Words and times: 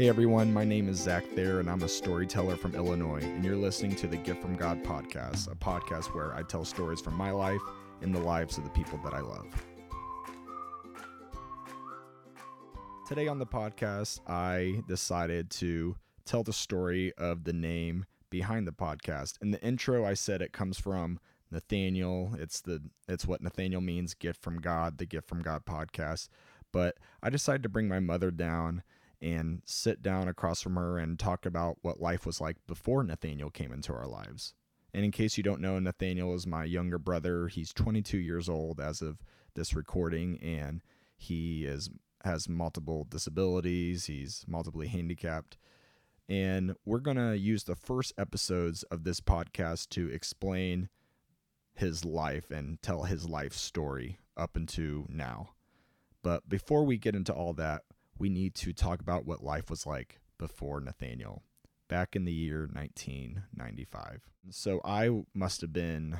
Hey 0.00 0.08
everyone, 0.08 0.50
my 0.50 0.64
name 0.64 0.88
is 0.88 0.96
Zach 0.96 1.26
Thayer, 1.34 1.60
and 1.60 1.68
I'm 1.68 1.82
a 1.82 1.88
storyteller 1.88 2.56
from 2.56 2.74
Illinois, 2.74 3.20
and 3.22 3.44
you're 3.44 3.54
listening 3.54 3.94
to 3.96 4.06
the 4.06 4.16
Gift 4.16 4.40
from 4.40 4.56
God 4.56 4.82
podcast, 4.82 5.52
a 5.52 5.54
podcast 5.54 6.14
where 6.14 6.32
I 6.34 6.42
tell 6.42 6.64
stories 6.64 7.02
from 7.02 7.12
my 7.16 7.30
life 7.30 7.60
and 8.00 8.14
the 8.14 8.18
lives 8.18 8.56
of 8.56 8.64
the 8.64 8.70
people 8.70 8.98
that 9.04 9.12
I 9.12 9.20
love. 9.20 9.44
Today 13.06 13.28
on 13.28 13.38
the 13.38 13.44
podcast, 13.44 14.20
I 14.26 14.82
decided 14.88 15.50
to 15.50 15.96
tell 16.24 16.44
the 16.44 16.54
story 16.54 17.12
of 17.18 17.44
the 17.44 17.52
name 17.52 18.06
behind 18.30 18.66
the 18.66 18.72
podcast. 18.72 19.34
In 19.42 19.50
the 19.50 19.62
intro, 19.62 20.06
I 20.06 20.14
said 20.14 20.40
it 20.40 20.54
comes 20.54 20.80
from 20.80 21.20
Nathaniel. 21.50 22.32
It's 22.38 22.62
the 22.62 22.80
it's 23.06 23.26
what 23.26 23.42
Nathaniel 23.42 23.82
means, 23.82 24.14
gift 24.14 24.40
from 24.40 24.62
God, 24.62 24.96
the 24.96 25.04
Gift 25.04 25.28
from 25.28 25.42
God 25.42 25.66
podcast. 25.66 26.30
But 26.72 26.96
I 27.22 27.28
decided 27.28 27.62
to 27.64 27.68
bring 27.68 27.86
my 27.86 28.00
mother 28.00 28.30
down 28.30 28.82
and 29.20 29.62
sit 29.64 30.02
down 30.02 30.28
across 30.28 30.62
from 30.62 30.76
her 30.76 30.98
and 30.98 31.18
talk 31.18 31.44
about 31.44 31.78
what 31.82 32.00
life 32.00 32.24
was 32.24 32.40
like 32.40 32.56
before 32.66 33.04
Nathaniel 33.04 33.50
came 33.50 33.72
into 33.72 33.92
our 33.92 34.06
lives. 34.06 34.54
And 34.92 35.04
in 35.04 35.12
case 35.12 35.36
you 35.36 35.42
don't 35.42 35.60
know, 35.60 35.78
Nathaniel 35.78 36.34
is 36.34 36.46
my 36.46 36.64
younger 36.64 36.98
brother. 36.98 37.48
He's 37.48 37.72
22 37.72 38.18
years 38.18 38.48
old 38.48 38.80
as 38.80 39.02
of 39.02 39.22
this 39.54 39.74
recording, 39.74 40.38
and 40.42 40.80
he 41.16 41.64
is 41.64 41.90
has 42.24 42.48
multiple 42.48 43.06
disabilities. 43.08 44.06
He's 44.06 44.44
multiply 44.46 44.86
handicapped. 44.86 45.56
And 46.28 46.74
we're 46.84 47.00
going 47.00 47.16
to 47.16 47.36
use 47.36 47.64
the 47.64 47.74
first 47.74 48.12
episodes 48.18 48.82
of 48.84 49.04
this 49.04 49.20
podcast 49.20 49.88
to 49.90 50.08
explain 50.08 50.88
his 51.74 52.04
life 52.04 52.50
and 52.50 52.80
tell 52.82 53.04
his 53.04 53.28
life 53.28 53.54
story 53.54 54.18
up 54.36 54.56
into 54.56 55.06
now. 55.08 55.50
But 56.22 56.48
before 56.48 56.84
we 56.84 56.98
get 56.98 57.16
into 57.16 57.32
all 57.32 57.54
that, 57.54 57.82
we 58.20 58.28
need 58.28 58.54
to 58.54 58.72
talk 58.72 59.00
about 59.00 59.26
what 59.26 59.42
life 59.42 59.70
was 59.70 59.86
like 59.86 60.20
before 60.38 60.80
Nathaniel 60.80 61.42
back 61.88 62.14
in 62.14 62.24
the 62.26 62.32
year 62.32 62.68
1995. 62.72 64.30
So 64.50 64.80
I 64.84 65.24
must 65.34 65.62
have 65.62 65.72
been 65.72 66.18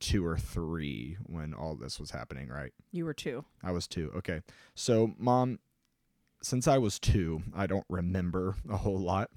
two 0.00 0.26
or 0.26 0.36
three 0.36 1.16
when 1.22 1.54
all 1.54 1.76
this 1.76 1.98
was 1.98 2.10
happening, 2.10 2.48
right? 2.48 2.72
You 2.92 3.04
were 3.06 3.14
two. 3.14 3.44
I 3.62 3.70
was 3.70 3.86
two. 3.86 4.12
Okay. 4.16 4.40
So, 4.74 5.14
mom, 5.16 5.60
since 6.42 6.68
I 6.68 6.78
was 6.78 6.98
two, 6.98 7.42
I 7.54 7.66
don't 7.66 7.86
remember 7.88 8.56
a 8.68 8.76
whole 8.76 8.98
lot, 8.98 9.30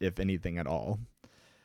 if 0.00 0.18
anything 0.18 0.58
at 0.58 0.66
all. 0.66 0.98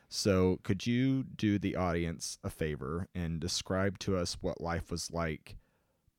So, 0.09 0.59
could 0.63 0.85
you 0.85 1.23
do 1.23 1.57
the 1.57 1.75
audience 1.75 2.37
a 2.43 2.49
favor 2.49 3.07
and 3.15 3.39
describe 3.39 3.97
to 3.99 4.17
us 4.17 4.37
what 4.41 4.61
life 4.61 4.91
was 4.91 5.11
like 5.11 5.57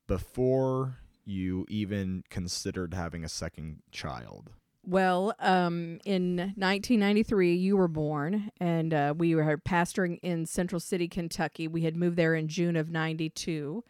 before 0.06 0.96
you 1.24 1.66
even 1.68 2.24
considered 2.30 2.94
having 2.94 3.24
a 3.24 3.28
second 3.28 3.82
child? 3.90 4.50
Well, 4.86 5.34
um, 5.38 6.00
in 6.06 6.36
1993, 6.36 7.54
you 7.54 7.76
were 7.76 7.88
born, 7.88 8.50
and 8.60 8.94
uh, 8.94 9.14
we 9.16 9.34
were 9.34 9.58
pastoring 9.58 10.18
in 10.22 10.46
Central 10.46 10.80
City, 10.80 11.06
Kentucky. 11.06 11.68
We 11.68 11.82
had 11.82 11.96
moved 11.96 12.16
there 12.16 12.34
in 12.34 12.48
June 12.48 12.76
of 12.76 12.90
92. 12.90 13.84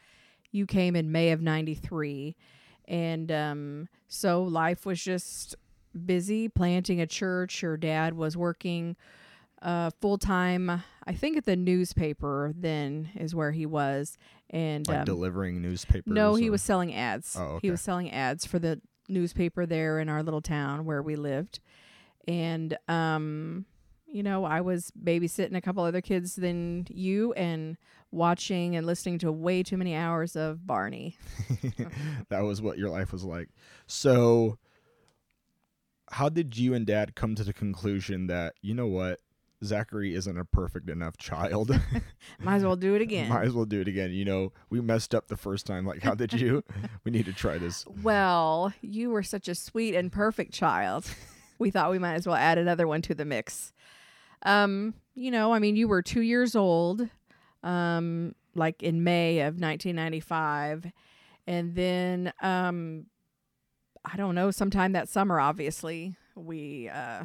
You 0.51 0.67
came 0.67 0.97
in 0.97 1.13
May 1.13 1.31
of 1.31 1.41
93. 1.41 2.35
And 2.89 3.31
um, 3.31 3.89
so 4.09 4.43
life 4.43 4.85
was 4.85 5.01
just 5.01 5.55
busy 6.05 6.49
planting 6.49 7.01
a 7.01 7.07
church. 7.07 7.63
Your 7.63 7.77
dad 7.77 8.15
was 8.15 8.37
working 8.37 8.97
uh, 9.63 9.91
full 10.01 10.19
time, 10.19 10.83
I 11.07 11.13
think 11.13 11.37
at 11.37 11.45
the 11.45 11.57
newspaper 11.57 12.53
then 12.57 13.11
is 13.15 13.35
where 13.35 13.53
he 13.53 13.67
was. 13.67 14.17
And 14.51 14.87
Like 14.89 14.99
um, 15.01 15.05
delivering 15.05 15.61
newspapers? 15.63 16.13
no, 16.13 16.35
he 16.35 16.49
or- 16.49 16.53
was 16.53 16.63
selling 16.63 16.95
ads. 16.95 17.37
Oh, 17.39 17.43
okay. 17.43 17.59
He 17.67 17.71
was 17.71 17.81
selling 17.81 18.11
ads 18.11 18.45
for 18.47 18.59
the 18.59 18.81
newspaper 19.09 19.67
there 19.67 19.99
in 19.99 20.09
our 20.09 20.23
little 20.23 20.41
town 20.43 20.85
where 20.85 21.03
we 21.03 21.17
lived. 21.17 21.61
And 22.29 22.77
um 22.89 23.67
you 24.13 24.25
know, 24.25 24.45
I 24.45 24.61
was 24.61 24.91
babysitting 25.01 25.55
a 25.55 25.61
couple 25.61 25.85
other 25.85 26.01
kids 26.01 26.35
than 26.35 26.85
you 26.91 27.33
and 27.35 27.77
watching 28.11 28.75
and 28.75 28.85
listening 28.85 29.19
to 29.21 29.31
way 29.31 29.63
too 29.63 29.77
many 29.77 29.95
hours 29.95 30.35
of 30.35 30.67
Barney. 30.67 31.17
that 32.29 32.41
was 32.41 32.61
what 32.61 32.77
your 32.77 32.89
life 32.91 33.13
was 33.13 33.23
like. 33.23 33.51
So, 33.87 34.59
how 36.11 36.29
did 36.29 36.57
you 36.59 36.75
and 36.75 36.85
dad 36.85 37.15
come 37.15 37.37
to 37.37 37.45
the 37.45 37.53
conclusion 37.53 38.27
that, 38.27 38.55
you 38.63 38.75
know 38.75 38.89
what, 38.89 39.21
Zachary 39.65 40.15
isn't 40.15 40.39
a 40.39 40.45
perfect 40.45 40.89
enough 40.89 41.17
child? 41.19 41.71
Might 42.39 42.57
as 42.57 42.65
well 42.65 42.77
do 42.77 42.95
it 42.95 43.03
again. 43.03 43.29
Might 43.29 43.45
as 43.45 43.53
well 43.53 43.67
do 43.67 43.81
it 43.81 43.89
again. 43.89 44.11
You 44.13 44.25
know, 44.25 44.53
we 44.71 44.81
messed 44.81 45.15
up 45.15 45.29
the 45.29 45.37
first 45.37 45.67
time. 45.67 45.85
Like, 45.87 46.03
how 46.03 46.15
did 46.15 46.33
you? 46.33 46.65
we 47.05 47.11
need 47.11 47.27
to 47.27 47.33
try 47.33 47.59
this. 47.59 47.85
Well, 48.03 48.73
you 48.81 49.11
were 49.11 49.23
such 49.23 49.49
a 49.49 49.55
sweet 49.55 49.95
and 49.95 50.11
perfect 50.11 50.53
child. 50.55 51.07
we 51.59 51.71
thought 51.71 51.91
we 51.91 51.99
might 51.99 52.15
as 52.15 52.27
well 52.27 52.37
add 52.37 52.59
another 52.59 52.87
one 52.87 53.03
to 53.03 53.15
the 53.15 53.25
mix. 53.25 53.73
Um, 54.43 54.95
you 55.15 55.31
know, 55.31 55.53
I 55.53 55.59
mean, 55.59 55.77
you 55.77 55.89
were 55.89 56.01
two 56.01 56.23
years 56.23 56.57
old, 56.57 57.07
um, 57.63 58.35
like 58.55 58.83
in 58.83 59.05
May 59.05 59.41
of 59.41 59.61
1995, 59.61 60.91
and 61.47 61.75
then, 61.75 62.33
um, 62.41 63.07
I 64.05 64.17
don't 64.17 64.35
know, 64.35 64.51
sometime 64.51 64.93
that 64.93 65.11
summer, 65.11 65.39
obviously, 65.39 66.17
we 66.35 66.89
uh, 66.89 67.25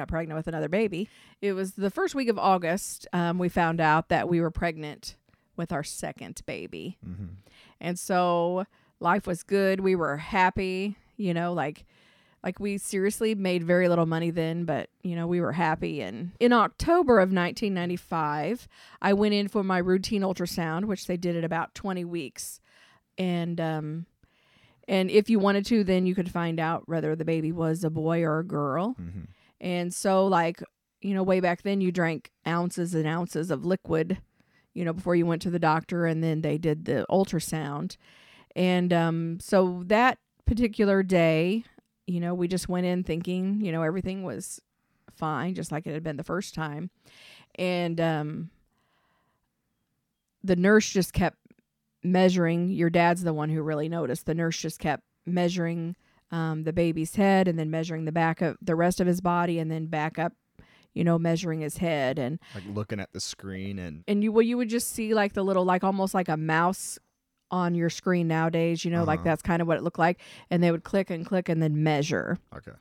got 0.00 0.08
pregnant 0.08 0.36
with 0.36 0.48
another 0.48 0.68
baby. 0.68 1.08
It 1.40 1.52
was 1.52 1.72
the 1.72 1.90
first 1.90 2.14
week 2.14 2.28
of 2.28 2.38
August. 2.38 3.06
Um, 3.12 3.38
we 3.38 3.48
found 3.48 3.80
out 3.80 4.08
that 4.08 4.28
we 4.28 4.40
were 4.40 4.50
pregnant 4.50 5.16
with 5.56 5.72
our 5.72 5.84
second 5.84 6.40
baby. 6.46 6.98
hmm 7.04 7.26
And 7.80 7.98
so 7.98 8.64
life 8.98 9.26
was 9.26 9.42
good. 9.42 9.80
We 9.80 9.94
were 9.94 10.16
happy, 10.16 10.96
you 11.16 11.34
know, 11.34 11.52
like 11.52 11.84
like 12.42 12.58
we 12.58 12.78
seriously 12.78 13.34
made 13.34 13.62
very 13.62 13.86
little 13.86 14.06
money 14.06 14.30
then, 14.30 14.64
but 14.64 14.88
you 15.02 15.14
know, 15.14 15.26
we 15.26 15.42
were 15.42 15.52
happy 15.52 16.00
and 16.00 16.32
in 16.40 16.54
October 16.54 17.18
of 17.18 17.28
1995, 17.30 18.66
I 19.02 19.12
went 19.12 19.34
in 19.34 19.48
for 19.48 19.62
my 19.62 19.76
routine 19.78 20.22
ultrasound, 20.22 20.86
which 20.86 21.06
they 21.06 21.18
did 21.18 21.36
at 21.36 21.44
about 21.44 21.74
20 21.74 22.04
weeks. 22.06 22.60
And 23.18 23.60
um 23.60 24.06
and 24.88 25.10
if 25.10 25.28
you 25.30 25.38
wanted 25.38 25.66
to, 25.66 25.84
then 25.84 26.06
you 26.06 26.14
could 26.14 26.30
find 26.30 26.58
out 26.58 26.88
whether 26.88 27.14
the 27.14 27.24
baby 27.24 27.52
was 27.52 27.84
a 27.84 27.90
boy 27.90 28.22
or 28.22 28.38
a 28.38 28.44
girl. 28.44 28.92
hmm 28.92 29.24
And 29.60 29.92
so, 29.92 30.26
like, 30.26 30.62
you 31.00 31.14
know, 31.14 31.22
way 31.22 31.40
back 31.40 31.62
then, 31.62 31.80
you 31.80 31.92
drank 31.92 32.30
ounces 32.46 32.94
and 32.94 33.06
ounces 33.06 33.50
of 33.50 33.64
liquid, 33.64 34.18
you 34.74 34.84
know, 34.84 34.92
before 34.92 35.14
you 35.14 35.26
went 35.26 35.42
to 35.42 35.50
the 35.50 35.58
doctor, 35.58 36.06
and 36.06 36.22
then 36.22 36.42
they 36.42 36.58
did 36.58 36.84
the 36.84 37.06
ultrasound. 37.10 37.96
And 38.56 38.92
um, 38.92 39.38
so 39.40 39.82
that 39.86 40.18
particular 40.46 41.02
day, 41.02 41.64
you 42.06 42.20
know, 42.20 42.34
we 42.34 42.48
just 42.48 42.68
went 42.68 42.86
in 42.86 43.04
thinking, 43.04 43.60
you 43.60 43.72
know, 43.72 43.82
everything 43.82 44.24
was 44.24 44.60
fine, 45.14 45.54
just 45.54 45.70
like 45.70 45.86
it 45.86 45.94
had 45.94 46.02
been 46.02 46.16
the 46.16 46.24
first 46.24 46.54
time. 46.54 46.90
And 47.56 48.00
um, 48.00 48.50
the 50.42 50.56
nurse 50.56 50.90
just 50.90 51.12
kept 51.12 51.36
measuring. 52.02 52.68
Your 52.68 52.90
dad's 52.90 53.22
the 53.22 53.34
one 53.34 53.50
who 53.50 53.62
really 53.62 53.88
noticed. 53.88 54.26
The 54.26 54.34
nurse 54.34 54.56
just 54.56 54.78
kept 54.78 55.04
measuring 55.26 55.96
um, 56.30 56.64
the 56.64 56.72
baby's 56.72 57.16
head 57.16 57.48
and 57.48 57.58
then 57.58 57.70
measuring 57.70 58.04
the 58.04 58.12
back 58.12 58.40
of 58.40 58.56
the 58.62 58.74
rest 58.76 59.00
of 59.00 59.06
his 59.06 59.20
body 59.20 59.58
and 59.58 59.70
then 59.70 59.86
back 59.86 60.18
up 60.18 60.32
you 60.92 61.04
know 61.04 61.18
measuring 61.18 61.60
his 61.60 61.76
head 61.78 62.18
and 62.18 62.38
Like 62.54 62.64
looking 62.66 62.98
at 63.00 63.12
the 63.12 63.20
screen 63.20 63.78
and 63.78 64.04
and 64.08 64.22
you 64.24 64.32
well 64.32 64.42
you 64.42 64.56
would 64.56 64.68
just 64.68 64.90
see 64.92 65.14
like 65.14 65.34
the 65.34 65.42
little 65.44 65.64
like 65.64 65.84
almost 65.84 66.14
like 66.14 66.28
a 66.28 66.36
mouse 66.36 66.98
on 67.52 67.74
your 67.74 67.90
screen 67.90 68.28
nowadays 68.28 68.84
you 68.84 68.90
know 68.90 69.04
like 69.04 69.20
Uh-huh. 69.20 69.30
that's 69.30 69.42
kind 69.42 69.60
of 69.62 69.68
what 69.68 69.76
it 69.76 69.82
looked 69.82 69.98
like. 69.98 70.20
And 70.50 70.62
they 70.62 70.70
would 70.70 70.84
click 70.84 71.10
and 71.10 71.24
click 71.26 71.48
and 71.48 71.60
then 71.62 71.82
measure. 71.82 72.38
Okay. 72.56 72.72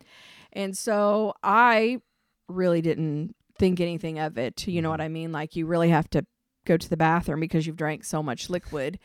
and 0.54 0.76
so 0.78 1.34
i 1.44 2.00
really 2.48 2.82
didn't 2.82 3.36
think 3.60 3.80
anything 3.80 4.18
of 4.20 4.38
it 4.38 4.68
you 4.68 4.82
know 4.82 4.90
what 4.90 5.02
i 5.02 5.08
mean? 5.08 5.32
Like 5.32 5.56
you 5.56 5.66
really 5.68 5.90
have 5.90 6.10
to 6.12 6.26
go 6.66 6.78
to 6.78 6.90
the 6.90 6.98
bathroom 6.98 7.40
because 7.40 7.66
you've 7.68 7.78
drank 7.78 8.04
so 8.04 8.22
much 8.24 8.50
liquid. 8.50 9.00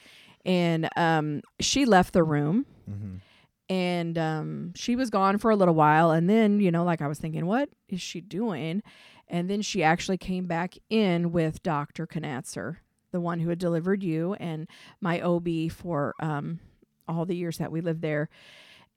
And 0.44 0.88
um 0.97 1.41
she 1.60 1.84
left 1.84 2.12
the 2.12 2.22
room 2.22 2.66
hmm 2.87 3.16
and 3.74 4.16
um, 4.18 4.72
she 4.76 4.94
was 4.94 5.10
gone 5.10 5.36
for 5.36 5.50
a 5.50 5.56
little 5.56 5.74
while 5.74 6.12
and 6.12 6.30
then 6.30 6.60
you 6.60 6.71
know 6.71 6.84
like 6.84 7.03
i 7.03 7.09
was 7.09 7.18
thinking 7.18 7.44
what 7.47 7.68
is 7.88 8.00
she 8.00 8.21
doing? 8.21 8.82
And 9.26 9.48
then 9.48 9.62
she 9.62 9.82
actually 9.82 10.18
came 10.18 10.47
back 10.47 10.74
in 10.91 11.32
with 11.32 11.62
dr 11.62 12.06
knatzer 12.06 12.76
the 13.10 13.21
one 13.21 13.41
who 13.41 13.48
had 13.48 13.59
delivered 13.59 14.03
you 14.03 14.34
and 14.34 14.68
my 15.00 15.21
ob 15.21 15.48
for 15.71 16.15
um, 16.21 16.60
all 17.09 17.24
the 17.24 17.36
years 17.36 17.59
that 17.59 17.71
we 17.71 17.80
lived 17.80 18.03
there. 18.03 18.28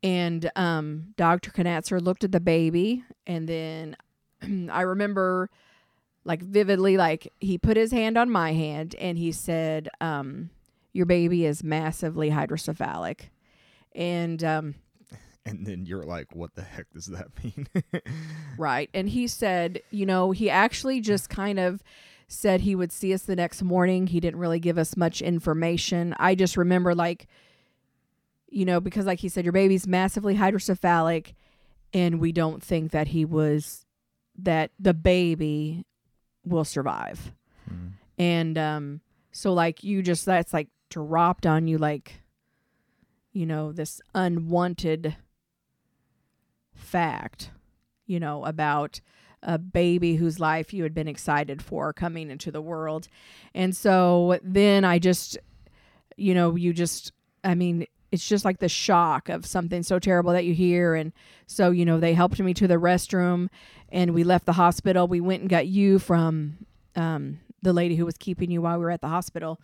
And 0.03 0.51
um, 0.56 1.13
dr 1.18 1.51
knatzer 1.51 2.01
looked 2.01 2.23
at 2.23 2.31
the 2.31 2.39
baby 2.39 3.03
and 3.25 3.47
then 3.47 3.95
i 4.71 4.81
remember 4.81 5.50
like 6.23 6.41
vividly 6.41 6.97
like 6.97 7.31
he 7.39 7.57
put 7.57 7.77
his 7.77 7.91
hand 7.91 8.18
on 8.18 8.30
my 8.30 8.53
hand 8.53 8.95
and 9.00 9.18
he 9.18 9.31
said 9.31 9.89
um, 10.01 10.50
your 10.94 11.06
baby 11.06 11.45
is 11.45 11.63
massively 11.63 12.30
hydrocephalic 12.30 13.30
and 13.95 14.44
um, 14.44 14.75
And 15.45 15.66
then 15.66 15.86
you're 15.86 16.04
like, 16.04 16.36
what 16.36 16.56
the 16.56 16.62
heck 16.62 16.89
does 16.92 17.07
that 17.07 17.28
mean? 17.44 17.68
right 18.57 18.89
and 18.94 19.10
he 19.10 19.28
said 19.28 19.81
you 19.92 20.06
know 20.06 20.31
he 20.31 20.50
actually 20.50 21.00
just 21.01 21.30
kind 21.30 21.60
of 21.60 21.84
said 22.28 22.62
he 22.62 22.75
would 22.75 22.92
see 22.92 23.13
us 23.13 23.24
the 23.24 23.36
next 23.36 23.62
morning 23.62 24.07
he 24.07 24.19
didn't 24.19 24.39
really 24.39 24.60
give 24.60 24.78
us 24.78 24.98
much 24.98 25.22
information 25.22 26.13
i 26.19 26.36
just 26.36 26.57
remember 26.57 26.94
like 26.94 27.28
you 28.50 28.66
know 28.66 28.81
because 28.81 29.06
like 29.06 29.19
he 29.19 29.30
said 29.30 29.45
your 29.45 29.54
baby's 29.54 29.88
massively 29.88 30.36
hydrocephalic 30.36 31.33
and 31.94 32.19
we 32.19 32.31
don't 32.31 32.62
think 32.62 32.92
that 32.92 33.07
he 33.07 33.24
was 33.25 33.86
that 34.38 34.72
the 34.80 34.94
baby 34.94 35.86
will 36.45 36.66
survive. 36.66 37.33
Mm. 37.72 37.92
And 38.18 38.57
um 38.57 39.01
so 39.31 39.54
like 39.54 39.83
you 39.83 40.01
just 40.01 40.25
that's 40.25 40.54
like 40.54 40.69
dropped 40.90 41.45
on 41.45 41.68
you 41.68 41.78
like 41.78 42.22
you 43.38 43.45
know 43.45 43.72
this 43.72 44.01
unwanted 44.16 45.16
fact, 46.74 47.51
you 48.07 48.19
know, 48.19 48.44
about 48.45 49.00
a 49.44 49.60
baby 49.60 50.16
whose 50.16 50.39
life 50.39 50.74
you 50.74 50.81
had 50.81 50.95
been 50.95 51.07
excited 51.07 51.62
for 51.62 51.94
coming 51.94 52.31
into 52.31 52.50
the 52.50 52.62
world. 52.62 53.07
And 53.54 53.78
so 53.78 54.39
then 54.42 54.84
I 54.84 54.98
just 54.98 55.38
you 56.16 56.34
know, 56.34 56.56
you 56.56 56.74
just 56.74 57.12
I 57.44 57.54
mean, 57.54 57.86
it's 58.12 58.28
just 58.28 58.44
like 58.44 58.57
the 58.57 58.69
shock 58.69 59.30
of 59.30 59.45
something 59.45 59.83
so 59.83 60.00
terrible 60.00 60.31
that 60.33 60.45
you 60.45 60.56
hear. 60.56 60.95
And 60.95 61.13
so 61.45 61.69
you 61.69 61.86
know 61.86 62.00
they 62.00 62.16
helped 62.16 62.40
me 62.40 62.56
to 62.56 62.68
the 62.68 62.78
restroom 62.78 63.50
and 63.90 64.16
we 64.16 64.24
left 64.24 64.48
the 64.48 64.54
hospital. 64.54 65.07
We 65.07 65.22
went 65.22 65.42
and 65.42 65.50
got 65.50 65.68
you 65.68 66.00
from 66.00 66.66
um, 66.95 67.40
the 67.62 67.74
lady 67.74 67.98
who 67.98 68.06
was 68.06 68.18
keeping 68.18 68.50
you 68.50 68.63
while 68.63 68.80
we 68.80 68.86
were 68.86 68.92
at 68.92 69.01
the 69.01 69.07
hospital 69.07 69.62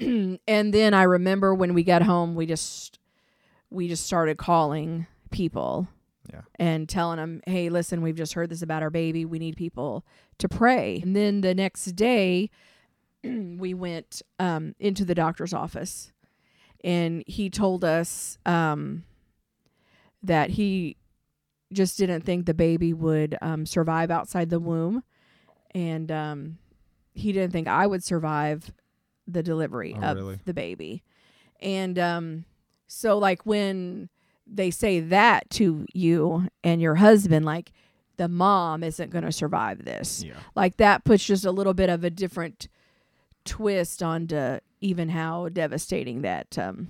and 0.46 0.74
then 0.74 0.94
i 0.94 1.02
remember 1.02 1.54
when 1.54 1.74
we 1.74 1.82
got 1.84 2.02
home 2.02 2.34
we 2.34 2.46
just 2.46 2.98
we 3.70 3.86
just 3.88 4.04
started 4.06 4.36
calling 4.38 5.06
people 5.30 5.86
Yeah. 6.32 6.40
and 6.58 6.88
telling 6.88 7.18
them 7.18 7.40
hey 7.46 7.68
listen 7.68 8.02
we've 8.02 8.16
just 8.16 8.34
heard 8.34 8.50
this 8.50 8.62
about 8.62 8.82
our 8.82 8.90
baby. 8.90 9.24
We 9.24 9.38
need 9.38 9.56
people 9.56 10.04
to 10.38 10.48
pray. 10.48 11.00
And 11.02 11.14
then 11.14 11.40
the 11.42 11.54
next 11.54 11.84
day 11.96 12.50
we 13.24 13.74
went 13.74 14.22
um, 14.38 14.74
into 14.80 15.04
the 15.04 15.14
doctor's 15.14 15.52
office 15.52 16.12
and 16.82 17.22
he 17.26 17.50
told 17.50 17.84
us 17.84 18.38
um, 18.46 19.04
that 20.22 20.50
he 20.50 20.96
just 21.72 21.98
didn't 21.98 22.22
think 22.22 22.46
the 22.46 22.54
baby 22.54 22.92
would 22.92 23.36
um, 23.42 23.66
survive 23.66 24.10
outside 24.10 24.50
the 24.50 24.58
womb, 24.58 25.02
and 25.74 26.10
um, 26.10 26.58
he 27.14 27.32
didn't 27.32 27.52
think 27.52 27.68
I 27.68 27.86
would 27.86 28.02
survive 28.02 28.72
the 29.32 29.42
delivery 29.42 29.94
Oh, 29.96 30.02
of 30.02 30.16
really? 30.16 30.40
the 30.44 30.54
baby. 30.54 31.02
And 31.60 31.98
um, 31.98 32.44
so, 32.86 33.18
like 33.18 33.44
when 33.46 34.08
they 34.46 34.70
say 34.70 35.00
that 35.00 35.48
to 35.50 35.86
you 35.94 36.48
and 36.64 36.80
your 36.82 36.96
husband, 36.96 37.44
like 37.44 37.72
the 38.16 38.28
mom 38.28 38.82
isn't 38.82 39.10
going 39.10 39.24
to 39.24 39.32
survive 39.32 39.84
this 39.84 40.24
Yeah. 40.24 40.34
like 40.54 40.76
that 40.78 41.04
puts 41.04 41.24
just 41.24 41.44
a 41.46 41.50
little 41.52 41.72
bit 41.74 41.88
of 41.88 42.04
a 42.04 42.10
different 42.10 42.68
twist 43.44 44.02
onto 44.02 44.58
even 44.80 45.08
how 45.08 45.48
devastating 45.48 46.22
that 46.22 46.58
um, 46.58 46.88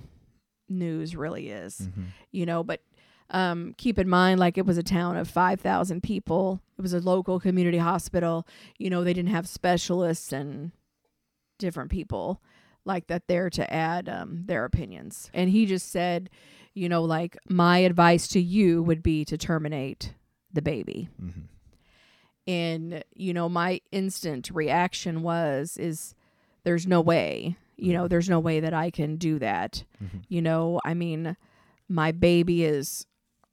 news 0.69 1.15
really 1.15 1.49
is 1.49 1.89
hmm 1.93 2.03
you 2.31 2.45
know 2.45 2.63
but 2.63 2.81
um, 3.29 3.73
keep 3.77 3.97
in 3.99 4.09
mind 4.09 4.39
like 4.41 4.57
it 4.57 4.65
was 4.65 4.77
a 4.77 4.83
town 4.83 5.15
of 5.17 5.27
5000 5.29 6.01
people 6.03 6.61
it 6.77 6.81
was 6.81 6.93
a 6.93 6.99
local 6.99 7.39
community 7.39 7.77
hospital 7.77 8.45
you 8.77 8.89
know 8.89 9.03
they 9.03 9.13
didn't 9.13 9.31
have 9.31 9.47
specialists 9.47 10.31
and 10.33 10.71
different 11.61 11.91
people 11.91 12.41
like 12.83 13.07
that 13.07 13.27
there 13.27 13.49
to 13.49 13.73
add 13.73 14.09
um, 14.09 14.43
their 14.45 14.65
opinions. 14.65 15.29
And 15.33 15.49
he 15.49 15.65
just 15.65 15.91
said 15.91 16.29
you 16.73 16.89
know 16.89 17.03
like 17.03 17.37
my 17.49 17.79
advice 17.79 18.27
to 18.29 18.41
you 18.41 18.81
would 18.83 19.03
be 19.03 19.23
to 19.25 19.37
terminate 19.37 20.13
the 20.53 20.61
baby. 20.61 21.09
Hmm 21.19 21.29
and 22.47 23.03
you 23.13 23.33
know 23.33 23.47
my 23.47 23.79
instant 23.91 24.49
reaction 24.51 25.21
was 25.21 25.77
is 25.77 26.15
there's 26.63 26.87
no 26.87 26.99
way 26.99 27.55
you 27.77 27.93
know 27.93 28.07
there's 28.07 28.29
no 28.29 28.39
way 28.39 28.59
that 28.59 28.73
i 28.73 28.89
can 28.89 29.15
do 29.15 29.39
that. 29.39 29.83
Hmm 29.99 30.07
you 30.27 30.41
know 30.41 30.79
i 30.83 30.93
mean 30.93 31.37
my 31.87 32.11
baby 32.11 32.63
is 32.63 33.05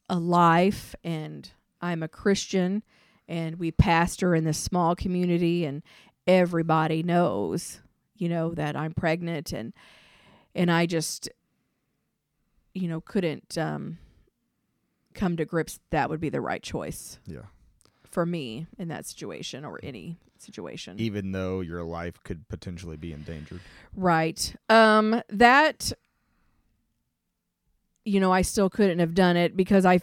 alive 0.09 0.97
and 1.05 1.51
i'm 1.83 2.03
a 2.03 2.09
christian 2.09 2.83
and 3.29 3.59
we 3.59 3.71
pastor 3.71 4.35
in 4.35 4.45
this 4.45 4.59
small 4.59 4.97
community 4.97 5.67
and 5.67 5.83
everybody 6.27 7.03
knows 7.03 7.81
you 8.19 8.29
know 8.29 8.53
that 8.55 8.77
i'm 8.77 8.93
pregnant 8.93 9.53
and 9.53 9.73
and 10.55 10.71
i 10.71 10.85
just 10.87 11.29
you 12.75 12.87
know 12.89 13.01
couldn't 13.01 13.57
um 13.57 13.99
come 15.15 15.37
to 15.37 15.45
grips 15.45 15.81
that 15.91 16.11
would 16.11 16.21
be 16.21 16.29
the 16.29 16.41
right 16.41 16.63
choice 16.63 17.19
Yeah. 17.27 17.47
for 18.11 18.25
me 18.27 18.67
in 18.79 18.89
that 18.89 19.05
situation 19.07 19.65
or 19.65 19.81
any 19.83 20.19
situation. 20.39 21.01
Even 21.01 21.33
though 21.33 21.61
your 21.61 21.83
life 21.83 22.23
could 22.23 22.47
potentially 22.47 22.97
be 22.97 23.13
endangered. 23.13 23.61
Right. 23.97 24.55
Um 24.69 25.21
that 25.31 25.93
you 28.05 28.21
know, 28.21 28.33
I 28.33 28.43
still 28.43 28.71
couldn't 28.71 29.01
have 29.01 29.15
done 29.15 29.37
it 29.37 29.57
because 29.57 29.85
I 29.85 29.99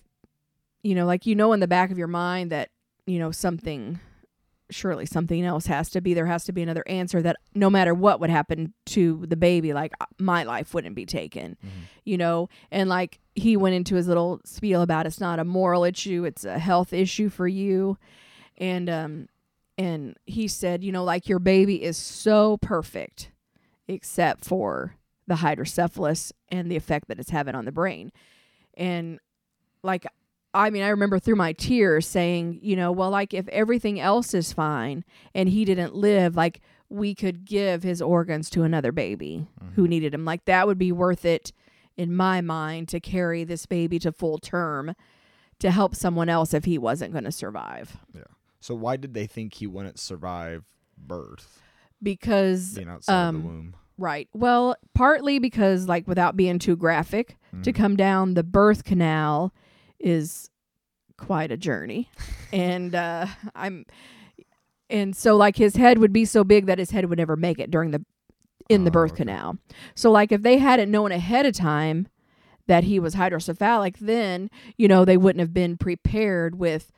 you 0.83 0.93
know, 0.93 1.05
like 1.05 1.25
you 1.25 1.35
know 1.35 1.53
in 1.53 1.59
the 1.61 1.67
back 1.67 1.89
of 1.91 1.97
your 1.97 2.07
mind 2.07 2.51
that, 2.51 2.69
you 3.07 3.17
know, 3.19 3.31
something 3.31 3.99
surely 4.71 5.05
something 5.05 5.43
else 5.43 5.67
has 5.67 5.89
to 5.91 6.01
be. 6.01 6.13
There 6.13 6.25
has 6.25 6.43
to 6.45 6.51
be 6.51 6.61
another 6.63 6.83
answer 6.87 7.21
that 7.21 7.37
no 7.53 7.69
matter 7.69 7.93
what 7.93 8.19
would 8.19 8.29
happen 8.29 8.73
to 8.87 9.25
the 9.27 9.35
baby 9.35 9.73
like 9.73 9.93
my 10.19 10.43
life 10.43 10.73
wouldn't 10.73 10.95
be 10.95 11.05
taken 11.05 11.55
Mhm. 11.63 11.69
you 12.03 12.17
know? 12.17 12.49
And 12.71 12.89
like 12.89 13.19
he 13.35 13.55
went 13.57 13.75
into 13.75 13.95
his 13.95 14.07
little 14.07 14.41
spiel 14.45 14.81
about 14.81 15.05
it's 15.05 15.19
not 15.19 15.39
a 15.39 15.43
moral 15.45 15.83
issue 15.83 16.23
it's 16.25 16.45
a 16.45 16.57
health 16.59 16.93
issue 16.93 17.29
for 17.29 17.47
you. 17.47 17.97
And 18.57 18.89
um 18.89 19.27
and 19.77 20.17
he 20.25 20.47
said 20.47 20.83
you 20.83 20.91
know 20.91 21.03
like 21.03 21.27
your 21.29 21.39
baby 21.39 21.83
is 21.83 21.97
so 21.97 22.57
perfect 22.57 23.31
except 23.87 24.43
for 24.45 24.95
the 25.27 25.35
hydrocephalus 25.35 26.31
and 26.49 26.71
the 26.71 26.75
effect 26.75 27.07
that 27.07 27.19
it's 27.19 27.29
having 27.31 27.55
on 27.55 27.65
the 27.65 27.71
brain. 27.71 28.11
And 28.75 29.19
like 29.83 30.05
I 30.55 30.69
mean, 30.69 30.83
I 30.83 30.87
remember 30.87 31.19
through 31.19 31.35
my 31.35 31.53
tears 31.53 32.07
saying, 32.07 32.59
you 32.61 32.75
know, 32.75 32.91
well, 32.91 33.09
like 33.11 33.33
if 33.33 33.47
everything 33.49 33.99
else 33.99 34.33
is 34.33 34.53
fine 34.53 35.03
and 35.35 35.49
he 35.49 35.65
didn't 35.65 35.93
live, 35.95 36.35
like 36.35 36.61
we 36.89 37.13
could 37.13 37.45
give 37.45 37.83
his 37.83 38.01
organs 38.01 38.49
to 38.51 38.63
another 38.63 38.91
baby 38.91 39.47
who 39.75 39.87
needed 39.87 40.13
him. 40.13 40.23
Like 40.23 40.45
that 40.45 40.65
would 40.65 40.77
be 40.77 40.91
worth 40.91 41.25
it 41.25 41.51
in 41.97 42.15
my 42.15 42.39
mind 42.41 42.87
to 42.89 42.99
carry 42.99 43.43
this 43.43 43.65
baby 43.65 43.99
to 43.99 44.11
full 44.11 44.37
term 44.37 44.95
to 45.59 45.71
help 45.71 45.95
someone 45.95 46.29
else 46.29 46.53
if 46.53 46.65
he 46.65 46.77
wasn't 46.77 47.11
going 47.11 47.23
to 47.25 47.31
survive. 47.31 47.97
Yeah. 48.13 48.21
So 48.61 48.75
why 48.75 48.97
did 48.97 49.13
they 49.13 49.25
think 49.27 49.55
he 49.55 49.67
wouldn't 49.67 49.99
survive 49.99 50.63
birth, 50.97 51.61
Because, 52.01 52.75
being 52.75 52.89
outside 52.89 53.27
um, 53.27 53.41
the 53.41 53.47
womb? 53.47 53.75
right. 53.97 54.27
Well, 54.33 54.75
partly 54.93 55.39
because, 55.39 55.87
like, 55.87 56.07
without 56.07 56.35
being 56.35 56.59
too 56.59 56.75
graphic, 56.75 57.37
to 57.63 57.71
Mhm. 57.71 57.75
come 57.75 57.95
down 57.95 58.33
the 58.33 58.43
birth 58.43 58.83
canal 58.83 59.53
is 59.99 60.49
quite 61.17 61.51
a 61.51 61.57
journey. 61.57 62.09
and 62.53 62.93
uh 62.95 63.27
I'm 63.55 63.85
and 64.89 65.15
so 65.15 65.35
like 65.35 65.57
his 65.57 65.75
head 65.75 65.97
would 65.97 66.13
be 66.13 66.25
so 66.25 66.43
big 66.43 66.65
that 66.67 66.77
his 66.79 66.91
head 66.91 67.05
would 67.09 67.17
never 67.17 67.35
make 67.35 67.59
it 67.59 67.71
during 67.71 67.91
the 67.91 68.05
in 68.69 68.83
the 68.83 68.89
Oh, 68.89 68.93
birth 68.93 69.11
okay. 69.13 69.23
canal. 69.23 69.57
So 69.95 70.11
like 70.11 70.31
if 70.31 70.41
they 70.41 70.57
hadn't 70.57 70.91
known 70.91 71.11
ahead 71.11 71.45
of 71.45 71.53
time 71.53 72.07
that 72.67 72.83
he 72.83 72.99
was 72.99 73.13
hydrocephalic, 73.13 73.97
then, 73.99 74.49
you 74.75 74.87
know, 74.87 75.05
they 75.05 75.17
wouldn't 75.17 75.39
have 75.39 75.53
been 75.53 75.77
prepared 75.77 76.55
with, 76.57 76.91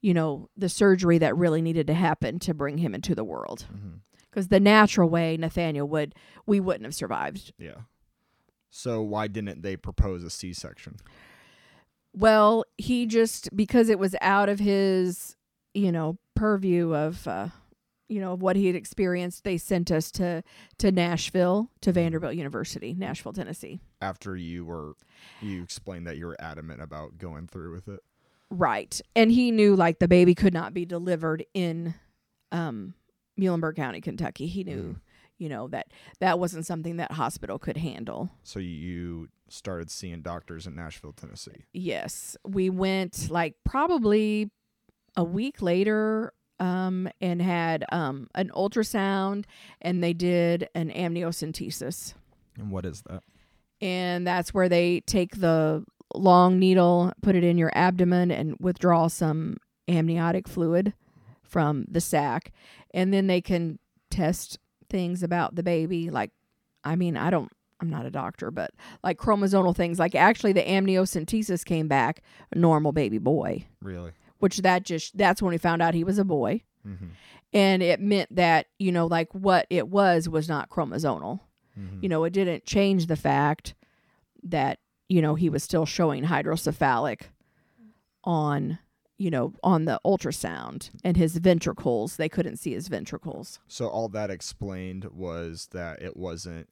you 0.00 0.12
know, 0.12 0.48
the 0.56 0.68
surgery 0.68 1.18
that 1.18 1.36
really 1.36 1.62
needed 1.62 1.86
to 1.86 1.94
happen 1.94 2.40
to 2.40 2.52
bring 2.52 2.78
him 2.78 2.92
into 2.92 3.14
the 3.14 3.22
world. 3.22 3.66
Because 4.28 4.48
the 4.48 4.58
natural 4.58 5.08
way 5.08 5.36
Nathaniel 5.36 5.86
would 5.88 6.14
we 6.44 6.58
wouldn't 6.58 6.84
have 6.84 6.94
survived. 6.94 7.52
Yeah. 7.58 7.82
So 8.70 9.00
why 9.02 9.28
didn't 9.28 9.62
they 9.62 9.76
propose 9.76 10.24
a 10.24 10.30
C-section? 10.30 10.96
Well, 12.14 12.64
he 12.78 13.06
just 13.06 13.54
because 13.56 13.88
it 13.88 13.98
was 13.98 14.14
out 14.20 14.48
of 14.48 14.58
his, 14.58 15.36
you 15.74 15.92
know, 15.92 16.18
purview 16.34 16.94
of 16.94 17.26
uh 17.26 17.48
you 18.08 18.20
know, 18.20 18.34
of 18.34 18.42
what 18.42 18.56
he 18.56 18.66
had 18.66 18.76
experienced, 18.76 19.42
they 19.42 19.56
sent 19.56 19.90
us 19.90 20.10
to 20.12 20.42
to 20.78 20.92
Nashville, 20.92 21.70
to 21.80 21.92
Vanderbilt 21.92 22.34
University, 22.34 22.94
Nashville, 22.94 23.32
Tennessee. 23.32 23.80
After 24.02 24.36
you 24.36 24.66
were, 24.66 24.92
you 25.40 25.62
explained 25.62 26.06
that 26.06 26.18
you 26.18 26.26
were 26.26 26.36
adamant 26.38 26.82
about 26.82 27.16
going 27.16 27.46
through 27.46 27.72
with 27.72 27.88
it. 27.88 28.00
Right. 28.50 29.00
And 29.16 29.32
he 29.32 29.50
knew 29.50 29.74
like 29.74 29.98
the 29.98 30.08
baby 30.08 30.34
could 30.34 30.52
not 30.52 30.74
be 30.74 30.84
delivered 30.84 31.46
in 31.54 31.94
um 32.50 32.92
Muhlenberg 33.40 33.76
County, 33.76 34.02
Kentucky. 34.02 34.46
He 34.46 34.62
knew, 34.62 34.82
Mm. 34.82 34.96
You 35.38 35.48
know, 35.48 35.68
that 35.68 35.88
that 36.20 36.38
wasn't 36.38 36.66
something 36.66 36.96
that 36.98 37.12
hospital 37.12 37.58
could 37.58 37.76
handle. 37.76 38.30
So 38.42 38.58
you 38.58 39.28
started 39.48 39.90
seeing 39.90 40.22
doctors 40.22 40.66
in 40.66 40.74
Nashville, 40.74 41.12
Tennessee. 41.12 41.64
Yes, 41.72 42.36
we 42.46 42.70
went 42.70 43.30
like 43.30 43.54
probably 43.64 44.50
a 45.16 45.24
week 45.24 45.60
later 45.60 46.32
um, 46.60 47.08
and 47.20 47.42
had 47.42 47.84
um, 47.90 48.28
an 48.34 48.50
ultrasound, 48.54 49.44
and 49.80 50.02
they 50.02 50.12
did 50.12 50.68
an 50.74 50.90
amniocentesis, 50.90 52.14
And 52.58 52.70
what 52.70 52.84
is 52.86 53.02
that? 53.02 53.22
and 53.80 54.24
that's 54.26 54.54
where 54.54 54.68
they 54.68 55.00
take 55.00 55.40
the 55.40 55.84
long 56.14 56.58
needle, 56.58 57.12
put 57.22 57.34
it 57.34 57.42
in 57.42 57.58
your 57.58 57.72
abdomen, 57.74 58.30
and 58.30 58.54
withdraw 58.60 59.08
some 59.08 59.56
amniotic 59.88 60.46
fluid 60.46 60.94
from 61.42 61.84
the 61.90 62.00
sac, 62.00 62.52
and 62.94 63.12
then 63.12 63.26
they 63.26 63.40
can 63.40 63.78
test 64.10 64.58
things 64.92 65.24
about 65.24 65.56
the 65.56 65.64
baby. 65.64 66.08
Like, 66.10 66.30
I 66.84 66.94
mean, 66.94 67.16
I 67.16 67.30
don't. 67.30 67.50
I'm 67.80 67.90
not 67.90 68.06
a 68.06 68.10
doctor, 68.12 68.52
but 68.52 68.70
like 69.02 69.18
chromosomal 69.18 69.74
things. 69.74 69.98
Like 69.98 70.14
actually, 70.14 70.52
the 70.52 70.62
amniocentesis 70.62 71.64
came 71.64 71.88
back 71.88 72.22
a 72.52 72.58
normal 72.58 72.92
baby 72.92 73.18
boy, 73.18 73.66
Really? 73.80 74.12
which 74.38 74.58
that 74.58 74.84
just 74.84 75.18
that's 75.18 75.42
when 75.42 75.50
we 75.50 75.58
found 75.58 75.82
out 75.82 75.92
he 75.94 76.04
was 76.04 76.16
a 76.18 76.24
boy, 76.24 76.62
Mm-hmm. 76.86 77.06
and 77.52 77.82
it 77.82 77.98
meant 78.00 78.34
that 78.36 78.66
you 78.78 78.92
know 78.92 79.06
like 79.06 79.32
what 79.34 79.66
it 79.70 79.88
was 79.88 80.28
was 80.28 80.48
not 80.48 80.70
chromosomal. 80.70 81.40
Mm-hmm. 81.76 81.98
You 82.02 82.08
know, 82.08 82.22
it 82.22 82.32
didn't 82.32 82.66
change 82.66 83.06
the 83.06 83.16
fact 83.16 83.74
that 84.44 84.78
you 85.08 85.20
know 85.20 85.34
he 85.34 85.48
was 85.50 85.64
still 85.64 85.84
showing 85.86 86.22
hydrocephalic 86.24 87.22
on 88.24 88.78
you 89.22 89.30
know 89.30 89.52
on 89.62 89.84
the 89.84 90.00
ultrasound 90.04 90.90
and 91.04 91.16
his 91.16 91.36
ventricles 91.38 92.16
they 92.16 92.28
couldn't 92.28 92.56
see 92.56 92.72
his 92.72 92.88
ventricles 92.88 93.60
So 93.68 93.86
all 93.88 94.08
that 94.10 94.30
explained 94.30 95.04
was 95.12 95.68
that 95.72 96.02
it 96.02 96.16
wasn't 96.16 96.68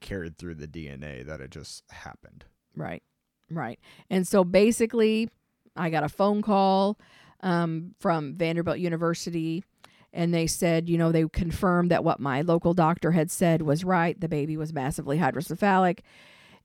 carried 0.00 0.36
through 0.36 0.56
the 0.56 0.68
DNA; 0.68 1.24
that 1.26 1.40
it 1.40 1.50
just 1.50 1.82
happened. 1.90 2.44
Right. 2.74 3.02
Right. 3.50 3.78
And 4.10 4.26
so 4.26 4.44
basically, 4.44 5.30
I 5.76 5.90
got 5.90 6.04
a 6.04 6.08
phone 6.08 6.42
call 6.42 6.98
um, 7.40 7.94
from 8.00 8.34
Vanderbilt 8.34 8.78
University, 8.78 9.64
and 10.12 10.34
they 10.34 10.46
said, 10.46 10.88
you 10.88 10.98
know, 10.98 11.12
they 11.12 11.24
confirmed 11.32 11.90
that 11.90 12.04
what 12.04 12.20
my 12.20 12.42
local 12.42 12.74
doctor 12.74 13.12
had 13.12 13.30
said 13.30 13.62
was 13.62 13.84
right. 13.84 14.20
The 14.20 14.28
baby 14.28 14.56
was 14.56 14.72
massively 14.72 15.18
hydrocephalic, 15.18 16.00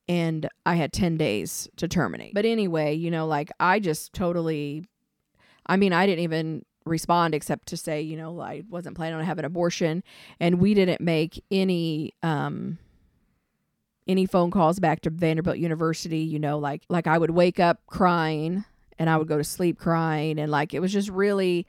and 0.08 0.50
I 0.66 0.76
had 0.76 0.92
10 0.92 1.18
days 1.18 1.70
to 1.78 1.88
terminate. 1.88 2.34
But 2.34 2.46
anyway, 2.46 2.96
you 2.96 3.12
know, 3.12 3.28
like 3.28 3.52
I 3.60 3.80
just 3.80 4.14
totally, 4.14 4.84
I 5.66 5.78
mean, 5.78 5.94
I 5.94 6.06
didn't 6.06 6.24
even 6.24 6.66
respond 6.86 7.36
except 7.36 7.68
to 7.70 7.78
say, 7.78 8.02
you 8.02 8.18
know, 8.18 8.40
I 8.40 8.64
wasn't 8.70 8.96
planning 8.96 9.20
on 9.20 9.26
having 9.26 9.46
an 9.46 9.48
abortion, 9.48 10.04
and 10.40 10.60
we 10.60 10.74
didn't 10.74 11.02
make 11.02 11.44
any, 11.52 12.14
um, 12.24 12.80
any 14.08 14.26
phone 14.26 14.52
calls 14.52 14.80
back 14.80 15.02
to 15.02 15.10
Vanderbilt 15.10 15.58
University, 15.58 16.20
you 16.20 16.40
know, 16.40 16.58
like 16.58 16.84
like 16.90 17.08
I 17.08 17.18
would 17.18 17.32
wake 17.32 17.60
up 17.60 17.80
crying 17.88 18.66
and 18.98 19.10
I 19.10 19.18
would 19.18 19.28
go 19.28 19.38
to 19.38 19.44
sleep 19.44 19.80
crying 19.80 20.40
and 20.40 20.52
like 20.52 20.74
it 20.74 20.80
was 20.80 20.92
just 20.92 21.10
really, 21.10 21.68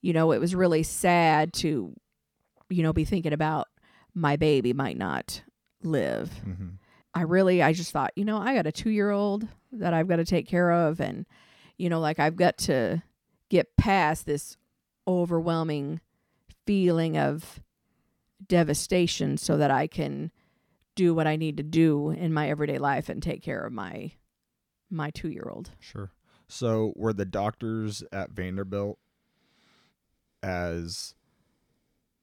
you 0.00 0.12
know, 0.12 0.32
it 0.32 0.40
was 0.40 0.54
really 0.54 0.82
sad 0.82 1.52
to 1.54 1.92
you 2.70 2.82
know 2.82 2.92
be 2.92 3.04
thinking 3.04 3.32
about 3.32 3.68
my 4.14 4.36
baby 4.36 4.72
might 4.72 4.96
not 4.96 5.42
live. 5.82 6.30
Mm-hmm. 6.46 6.68
I 7.14 7.22
really 7.22 7.62
I 7.62 7.72
just 7.72 7.92
thought, 7.92 8.12
you 8.16 8.24
know, 8.24 8.38
I 8.38 8.54
got 8.54 8.66
a 8.66 8.72
2-year-old 8.72 9.46
that 9.72 9.92
I've 9.92 10.08
got 10.08 10.16
to 10.16 10.24
take 10.24 10.46
care 10.48 10.70
of 10.70 11.00
and 11.00 11.26
you 11.76 11.88
know, 11.88 12.00
like 12.00 12.20
I've 12.20 12.36
got 12.36 12.56
to 12.58 13.02
get 13.54 13.76
past 13.76 14.26
this 14.26 14.56
overwhelming 15.06 16.00
feeling 16.66 17.16
of 17.16 17.62
devastation 18.48 19.36
so 19.36 19.56
that 19.56 19.70
I 19.70 19.86
can 19.86 20.32
do 20.96 21.14
what 21.14 21.28
I 21.28 21.36
need 21.36 21.56
to 21.58 21.62
do 21.62 22.10
in 22.10 22.32
my 22.32 22.50
everyday 22.50 22.78
life 22.78 23.08
and 23.08 23.22
take 23.22 23.42
care 23.42 23.64
of 23.64 23.72
my 23.72 24.10
my 24.90 25.12
2-year-old. 25.12 25.70
Sure. 25.78 26.10
So 26.48 26.92
were 26.96 27.12
the 27.12 27.24
doctors 27.24 28.02
at 28.12 28.32
Vanderbilt 28.32 28.98
as 30.42 31.14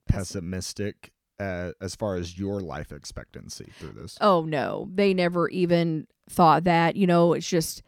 pessimistic 0.07 1.11
as, 1.39 1.73
as 1.79 1.95
far 1.95 2.15
as 2.15 2.38
your 2.38 2.59
life 2.59 2.91
expectancy 2.91 3.71
through 3.79 3.93
this? 3.93 4.17
Oh 4.19 4.43
no, 4.43 4.89
they 4.93 5.13
never 5.13 5.47
even 5.47 6.07
thought 6.29 6.65
that. 6.65 6.97
You 6.97 7.07
know, 7.07 7.31
it's 7.31 7.47
just 7.47 7.83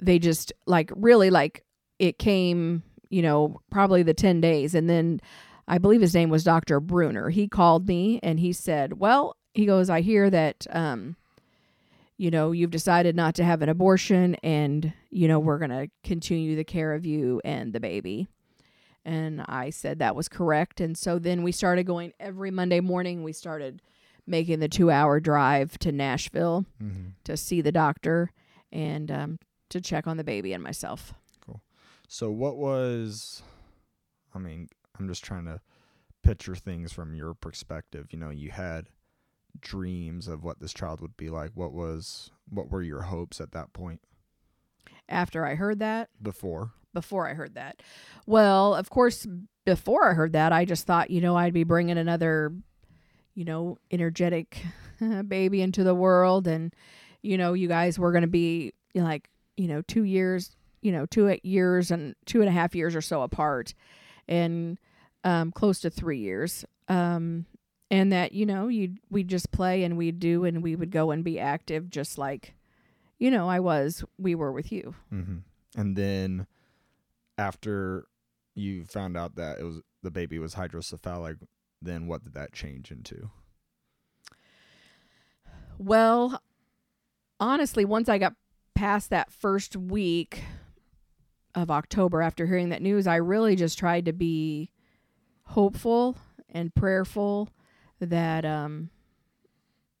they 0.00 0.20
just 0.20 0.52
like 0.66 0.92
really 0.94 1.30
like 1.30 1.64
it 1.98 2.18
came, 2.18 2.82
you 3.10 3.22
know, 3.22 3.60
probably 3.70 4.02
the 4.02 4.14
10 4.14 4.40
days 4.40 4.74
and 4.74 4.88
then 4.88 5.20
I 5.68 5.78
believe 5.78 6.00
his 6.00 6.14
name 6.14 6.28
was 6.30 6.44
Dr. 6.44 6.78
Bruner. 6.78 7.28
He 7.30 7.48
called 7.48 7.88
me 7.88 8.20
and 8.22 8.38
he 8.38 8.52
said, 8.52 9.00
"Well, 9.00 9.34
he 9.52 9.66
goes, 9.66 9.90
I 9.90 10.00
hear 10.00 10.30
that 10.30 10.66
um 10.70 11.16
you 12.18 12.30
know, 12.30 12.52
you've 12.52 12.70
decided 12.70 13.14
not 13.14 13.34
to 13.34 13.44
have 13.44 13.60
an 13.62 13.68
abortion 13.68 14.36
and 14.36 14.92
you 15.10 15.26
know, 15.28 15.38
we're 15.38 15.58
going 15.58 15.70
to 15.70 15.88
continue 16.04 16.56
the 16.56 16.64
care 16.64 16.94
of 16.94 17.04
you 17.04 17.40
and 17.44 17.72
the 17.72 17.80
baby." 17.80 18.28
And 19.04 19.42
I 19.48 19.70
said 19.70 19.98
that 20.00 20.16
was 20.16 20.28
correct. 20.28 20.80
And 20.80 20.96
so 20.98 21.18
then 21.18 21.42
we 21.44 21.52
started 21.52 21.84
going 21.84 22.12
every 22.18 22.50
Monday 22.50 22.80
morning. 22.80 23.22
We 23.22 23.32
started 23.32 23.80
making 24.26 24.58
the 24.60 24.68
two 24.68 24.90
hour 24.90 25.20
drive 25.20 25.78
to 25.80 25.92
Nashville 25.92 26.64
Mm-hmm. 26.82 27.08
to 27.24 27.36
see 27.36 27.60
the 27.60 27.70
doctor 27.72 28.32
and 28.72 29.10
um, 29.10 29.38
to 29.70 29.80
check 29.80 30.06
on 30.08 30.16
the 30.16 30.24
baby 30.24 30.52
and 30.52 30.62
myself. 30.62 31.12
So 32.08 32.30
what 32.30 32.56
was 32.56 33.42
I 34.34 34.38
mean, 34.38 34.68
I'm 34.98 35.08
just 35.08 35.24
trying 35.24 35.44
to 35.46 35.60
picture 36.22 36.54
things 36.54 36.92
from 36.92 37.14
your 37.14 37.34
perspective. 37.34 38.08
You 38.10 38.18
know, 38.18 38.30
you 38.30 38.50
had 38.50 38.88
dreams 39.58 40.28
of 40.28 40.44
what 40.44 40.60
this 40.60 40.74
child 40.74 41.00
would 41.00 41.16
be 41.16 41.30
like. 41.30 41.50
What 41.54 41.72
was 41.72 42.30
what 42.48 42.70
were 42.70 42.82
your 42.82 43.02
hopes 43.02 43.40
at 43.40 43.52
that 43.52 43.72
point 43.72 44.00
After 45.08 45.44
I 45.46 45.54
heard 45.54 45.78
that, 45.80 46.10
before? 46.22 46.72
before 46.94 47.28
I 47.28 47.34
heard 47.34 47.54
that, 47.56 47.82
well, 48.24 48.74
of 48.74 48.88
course, 48.88 49.26
before 49.66 50.10
I 50.10 50.14
heard 50.14 50.32
that, 50.32 50.52
I 50.52 50.64
just 50.64 50.86
thought, 50.86 51.10
you 51.10 51.20
know, 51.20 51.36
I'd 51.36 51.52
be 51.52 51.64
bringing 51.64 51.98
another, 51.98 52.54
you 53.34 53.44
know, 53.44 53.76
energetic 53.90 54.64
baby 55.28 55.60
into 55.60 55.84
the 55.84 55.94
world. 55.94 56.46
And, 56.46 56.74
you 57.22 57.36
know, 57.36 57.52
you 57.52 57.68
guys 57.68 57.98
were 57.98 58.12
going 58.12 58.22
to 58.22 58.28
be 58.28 58.72
like, 58.94 59.28
you 59.58 59.68
know, 59.68 59.82
two 59.82 60.04
years, 60.04 60.56
you 60.86 60.92
know, 60.92 61.04
two 61.04 61.36
years 61.42 61.90
and 61.90 62.14
two 62.26 62.38
and 62.38 62.48
a 62.48 62.52
half 62.52 62.72
years 62.72 62.94
or 62.94 63.00
so 63.00 63.22
apart 63.22 63.74
and 64.28 64.78
um, 65.24 65.50
close 65.50 65.80
to 65.80 65.90
three 65.90 66.20
years. 66.20 66.64
Um, 66.86 67.44
and 67.90 68.12
that, 68.12 68.30
you 68.30 68.46
know, 68.46 68.68
you 68.68 68.94
we'd 69.10 69.26
just 69.26 69.50
play 69.50 69.82
and 69.82 69.96
we'd 69.96 70.20
do 70.20 70.44
and 70.44 70.62
we 70.62 70.76
would 70.76 70.92
go 70.92 71.10
and 71.10 71.24
be 71.24 71.40
active 71.40 71.90
just 71.90 72.18
like, 72.18 72.54
you 73.18 73.32
know, 73.32 73.48
I 73.48 73.58
was, 73.58 74.04
we 74.16 74.36
were 74.36 74.52
with 74.52 74.70
you. 74.70 74.94
Mm-hmm. 75.12 75.38
And 75.76 75.96
then 75.96 76.46
after 77.36 78.06
you 78.54 78.84
found 78.84 79.16
out 79.16 79.34
that 79.34 79.58
it 79.58 79.64
was 79.64 79.80
the 80.04 80.12
baby 80.12 80.38
was 80.38 80.54
hydrocephalic, 80.54 81.38
then 81.82 82.06
what 82.06 82.22
did 82.22 82.34
that 82.34 82.52
change 82.52 82.92
into? 82.92 83.30
Well, 85.78 86.40
honestly, 87.40 87.84
once 87.84 88.08
I 88.08 88.18
got 88.18 88.34
past 88.76 89.10
that 89.10 89.32
first 89.32 89.74
week 89.74 90.44
of 91.56 91.70
October 91.70 92.22
after 92.22 92.46
hearing 92.46 92.68
that 92.68 92.82
news, 92.82 93.08
I 93.08 93.16
really 93.16 93.56
just 93.56 93.78
tried 93.78 94.04
to 94.04 94.12
be 94.12 94.70
hopeful 95.42 96.16
and 96.50 96.72
prayerful 96.74 97.48
that 97.98 98.44
um 98.44 98.90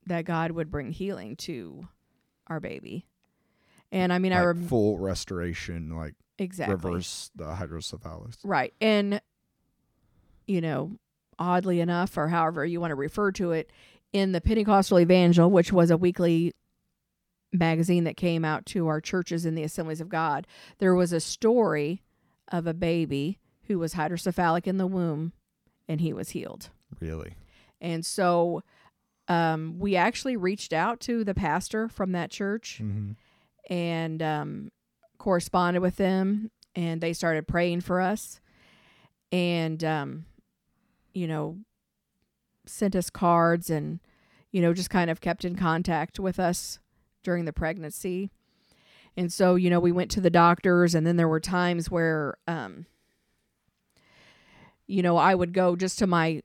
that 0.06 0.24
God 0.24 0.52
would 0.52 0.70
bring 0.70 0.92
healing 0.92 1.34
to 1.36 1.88
our 2.46 2.60
baby. 2.60 3.06
And 3.90 4.12
I 4.12 4.18
mean, 4.18 4.32
I 4.32 4.38
Like 4.38 4.46
rem- 4.46 4.68
full 4.68 4.98
restoration, 4.98 5.96
like 5.96 6.14
exactly 6.38 6.74
reverse 6.74 7.30
the 7.34 7.54
hydrocephalus. 7.54 8.36
Right. 8.44 8.72
And, 8.80 9.20
you 10.46 10.60
know, 10.60 10.98
oddly 11.38 11.80
enough, 11.80 12.16
or 12.16 12.28
however 12.28 12.64
you 12.64 12.80
want 12.80 12.92
to 12.92 12.96
refer 12.96 13.32
to 13.32 13.52
it, 13.52 13.70
in 14.12 14.32
the 14.32 14.40
Pentecostal 14.40 15.00
Evangel, 15.00 15.50
which 15.50 15.72
was 15.72 15.90
a 15.90 15.96
weekly 15.96 16.52
magazine 17.58 18.04
that 18.04 18.16
came 18.16 18.44
out 18.44 18.66
to 18.66 18.86
our 18.88 19.00
churches 19.00 19.44
in 19.46 19.54
the 19.54 19.62
Assemblies 19.62 20.00
of 20.00 20.08
God, 20.08 20.46
there 20.78 20.94
was 20.94 21.12
a 21.12 21.20
story 21.20 22.02
of 22.52 22.66
a 22.66 22.74
baby 22.74 23.38
who 23.64 23.78
was 23.78 23.94
hydrocephalic 23.94 24.66
in 24.66 24.76
the 24.78 24.86
womb 24.86 25.32
and 25.88 26.00
he 26.00 26.12
was 26.12 26.30
healed. 26.30 26.70
Really? 27.00 27.34
And 27.80 28.04
so 28.06 28.62
um, 29.28 29.78
we 29.78 29.96
actually 29.96 30.36
reached 30.36 30.72
out 30.72 31.00
to 31.00 31.24
the 31.24 31.34
pastor 31.34 31.88
from 31.88 32.12
that 32.12 32.30
church 32.30 32.80
Mm-hmm. 32.82 33.12
and 33.72 34.22
um, 34.22 34.70
corresponded 35.18 35.82
with 35.82 35.96
them 35.96 36.50
and 36.74 37.00
they 37.00 37.12
started 37.12 37.48
praying 37.48 37.80
for 37.80 38.00
us 38.00 38.40
and 39.32 39.82
um, 39.82 40.26
you 41.12 41.26
know 41.26 41.58
sent 42.66 42.94
us 42.94 43.10
cards 43.10 43.70
and 43.70 43.98
you 44.52 44.60
know 44.62 44.72
just 44.72 44.90
kind 44.90 45.10
of 45.10 45.20
kept 45.20 45.44
in 45.44 45.56
contact 45.56 46.20
with 46.20 46.38
us 46.38 46.78
during 47.26 47.44
the 47.44 47.52
pregnancy. 47.52 48.30
And 49.16 49.32
so 49.32 49.56
you 49.56 49.68
know 49.68 49.80
we 49.80 49.92
went 49.92 50.10
to 50.12 50.20
the 50.20 50.30
doctors 50.30 50.94
and 50.94 51.06
then 51.06 51.16
there 51.16 51.28
were 51.28 51.40
times 51.40 51.90
where 51.90 52.36
um, 52.46 52.86
you 54.86 55.02
know 55.02 55.16
i 55.16 55.34
would 55.34 55.52
go 55.52 55.74
just 55.74 55.98
to 55.98 56.06
my 56.06 56.42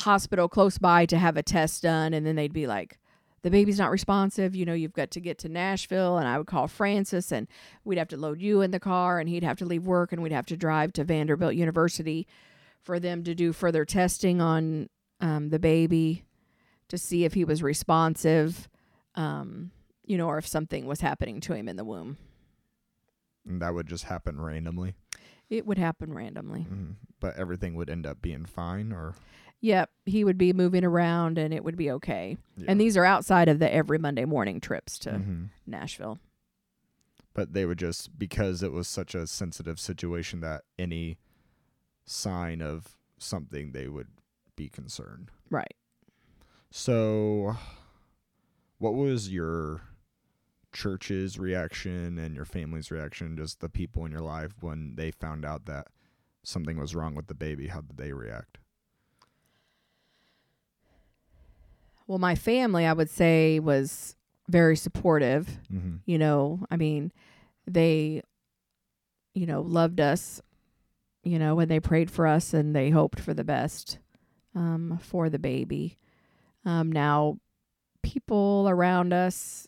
hospital 0.00 0.48
close 0.48 0.78
by 0.78 1.06
to 1.06 1.16
have 1.16 1.36
a 1.36 1.42
test 1.42 1.82
done 1.82 2.12
and 2.12 2.26
then 2.26 2.36
they'd 2.36 2.52
be 2.52 2.66
like 2.66 2.98
the 3.42 3.50
baby's 3.50 3.78
not 3.78 3.92
responsive. 3.92 4.56
You 4.56 4.64
know 4.64 4.74
you've 4.74 4.92
got 4.92 5.12
to 5.12 5.20
get 5.20 5.38
to 5.38 5.48
nashville. 5.48 6.18
And 6.18 6.26
i 6.26 6.36
would 6.36 6.48
call 6.48 6.66
francis 6.66 7.30
and 7.30 7.46
we'd 7.84 7.98
have 7.98 8.08
to 8.08 8.16
load 8.16 8.40
you 8.40 8.62
in 8.62 8.72
the 8.72 8.80
car 8.80 9.20
and 9.20 9.28
he'd 9.28 9.44
have 9.44 9.58
to 9.58 9.64
leave 9.64 9.86
work 9.86 10.12
and 10.12 10.22
we'd 10.22 10.32
have 10.32 10.46
to 10.46 10.56
drive 10.56 10.92
to 10.94 11.04
vanderbilt 11.04 11.54
university 11.54 12.26
for 12.82 12.98
them 12.98 13.22
to 13.22 13.34
do 13.34 13.52
further 13.52 13.84
testing 13.84 14.40
on 14.40 14.88
um, 15.20 15.50
the 15.50 15.58
baby 15.60 16.24
to 16.88 16.98
see 16.98 17.24
if 17.24 17.34
he 17.34 17.44
was 17.44 17.62
responsive 17.62 18.68
um, 19.16 19.70
you 20.04 20.16
know 20.18 20.26
or 20.28 20.38
if 20.38 20.46
something 20.46 20.86
was 20.86 21.00
happening 21.00 21.40
to 21.40 21.52
him 21.54 21.68
in 21.68 21.76
the 21.76 21.84
womb 21.84 22.16
And 23.46 23.60
that 23.62 23.74
would 23.74 23.86
just 23.86 24.04
happen 24.04 24.40
randomly. 24.40 24.94
it 25.50 25.66
would 25.66 25.78
happen 25.78 26.12
randomly 26.12 26.62
hmm 26.62 26.92
But 27.20 27.36
everything 27.36 27.74
would 27.76 27.88
end 27.90 28.06
up 28.06 28.20
being 28.22 28.44
fine, 28.46 28.92
or 28.92 29.14
Yep, 29.60 29.90
he 30.04 30.22
would 30.22 30.36
be 30.36 30.52
moving 30.52 30.84
around 30.84 31.38
and 31.38 31.52
it 31.54 31.64
would 31.64 31.78
be 31.78 31.90
okay. 31.92 32.36
Yeah. 32.58 32.66
And 32.68 32.78
these 32.80 32.94
are 32.96 33.06
outside 33.06 33.48
of 33.48 33.58
the 33.58 33.72
every 33.72 33.98
Monday 33.98 34.26
morning 34.26 34.60
trips 34.60 34.98
to 35.00 35.10
Mhm. 35.12 35.48
Nashville. 35.66 36.18
But 37.32 37.54
they 37.54 37.64
would 37.64 37.78
just 37.78 38.18
because 38.18 38.62
it 38.62 38.70
was 38.70 38.86
such 38.86 39.14
a 39.14 39.26
sensitive 39.26 39.80
situation 39.80 40.40
that 40.40 40.64
any 40.78 41.16
sign 42.04 42.60
of 42.60 42.98
something 43.18 43.72
they 43.72 43.88
would 43.88 44.08
be 44.56 44.68
concerned. 44.68 45.30
Right. 45.50 45.74
So, 46.70 47.56
what 48.78 48.94
was 48.94 49.32
your 49.32 49.82
church's 50.72 51.38
reaction 51.38 52.18
and 52.18 52.34
your 52.34 52.44
family's 52.44 52.90
reaction, 52.90 53.36
just 53.36 53.60
the 53.60 53.68
people 53.68 54.04
in 54.04 54.12
your 54.12 54.20
life 54.20 54.52
when 54.60 54.94
they 54.96 55.10
found 55.10 55.44
out 55.44 55.64
that 55.66 55.88
something 56.42 56.78
was 56.78 56.94
wrong 56.94 57.14
with 57.14 57.26
the 57.26 57.34
baby? 57.34 57.68
How 57.68 57.80
did 57.80 57.96
they 57.96 58.12
react? 58.12 58.58
Well, 62.06 62.18
my 62.18 62.34
family, 62.34 62.86
I 62.86 62.92
would 62.92 63.10
say, 63.10 63.58
was 63.58 64.14
very 64.48 64.76
supportive. 64.76 65.58
Mm-hmm. 65.72 65.96
You 66.04 66.18
know, 66.18 66.66
I 66.70 66.76
mean, 66.76 67.12
they, 67.66 68.22
you 69.34 69.46
know, 69.46 69.62
loved 69.62 70.00
us, 70.00 70.40
you 71.24 71.38
know, 71.38 71.58
and 71.58 71.70
they 71.70 71.80
prayed 71.80 72.10
for 72.10 72.26
us 72.26 72.54
and 72.54 72.76
they 72.76 72.90
hoped 72.90 73.18
for 73.18 73.34
the 73.34 73.44
best 73.44 73.98
um, 74.54 74.98
for 75.02 75.28
the 75.28 75.38
baby. 75.38 75.98
Um, 76.64 76.92
now, 76.92 77.38
people 78.06 78.66
around 78.68 79.12
us, 79.12 79.66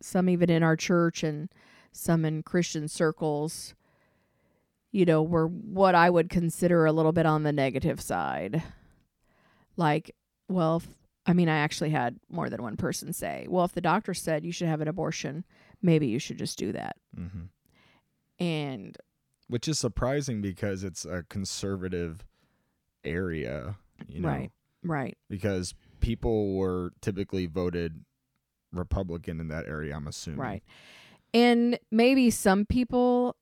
some 0.00 0.28
even 0.28 0.48
in 0.48 0.62
our 0.62 0.76
church 0.76 1.24
and 1.24 1.48
some 1.92 2.24
in 2.24 2.42
Christian 2.44 2.86
circles, 2.86 3.74
you 4.92 5.04
know, 5.04 5.22
were 5.22 5.48
what 5.48 5.94
I 5.96 6.08
would 6.08 6.30
consider 6.30 6.86
a 6.86 6.92
little 6.92 7.12
bit 7.12 7.26
on 7.26 7.42
the 7.42 7.52
negative 7.52 8.00
side. 8.00 8.62
Like, 9.76 10.14
well, 10.48 10.76
if, 10.76 10.86
I 11.26 11.32
mean, 11.32 11.48
I 11.48 11.58
actually 11.58 11.90
had 11.90 12.18
more 12.30 12.48
than 12.48 12.62
one 12.62 12.76
person 12.76 13.12
say, 13.12 13.46
well, 13.48 13.64
if 13.64 13.72
the 13.72 13.80
doctor 13.80 14.14
said 14.14 14.44
you 14.44 14.52
should 14.52 14.68
have 14.68 14.80
an 14.80 14.88
abortion, 14.88 15.44
maybe 15.82 16.06
you 16.06 16.18
should 16.18 16.38
just 16.38 16.58
do 16.58 16.70
that. 16.72 16.96
Mm-hmm. 17.18 18.44
And 18.44 18.96
Which 19.48 19.66
is 19.66 19.78
surprising 19.78 20.40
because 20.40 20.84
it's 20.84 21.04
a 21.04 21.24
conservative 21.28 22.24
area, 23.04 23.76
you 24.08 24.20
know, 24.20 24.28
Right. 24.28 24.50
right. 24.84 25.18
because 25.28 25.74
people 26.00 26.54
were 26.54 26.92
typically 27.00 27.46
voted 27.46 28.04
Republican 28.72 29.40
in 29.40 29.48
that 29.48 29.66
area. 29.66 29.94
I'm 29.94 30.06
assuming, 30.06 30.40
Right. 30.40 30.62
And 31.32 31.78
maybe 31.90 32.30
some 32.30 32.64
people, 32.66 33.36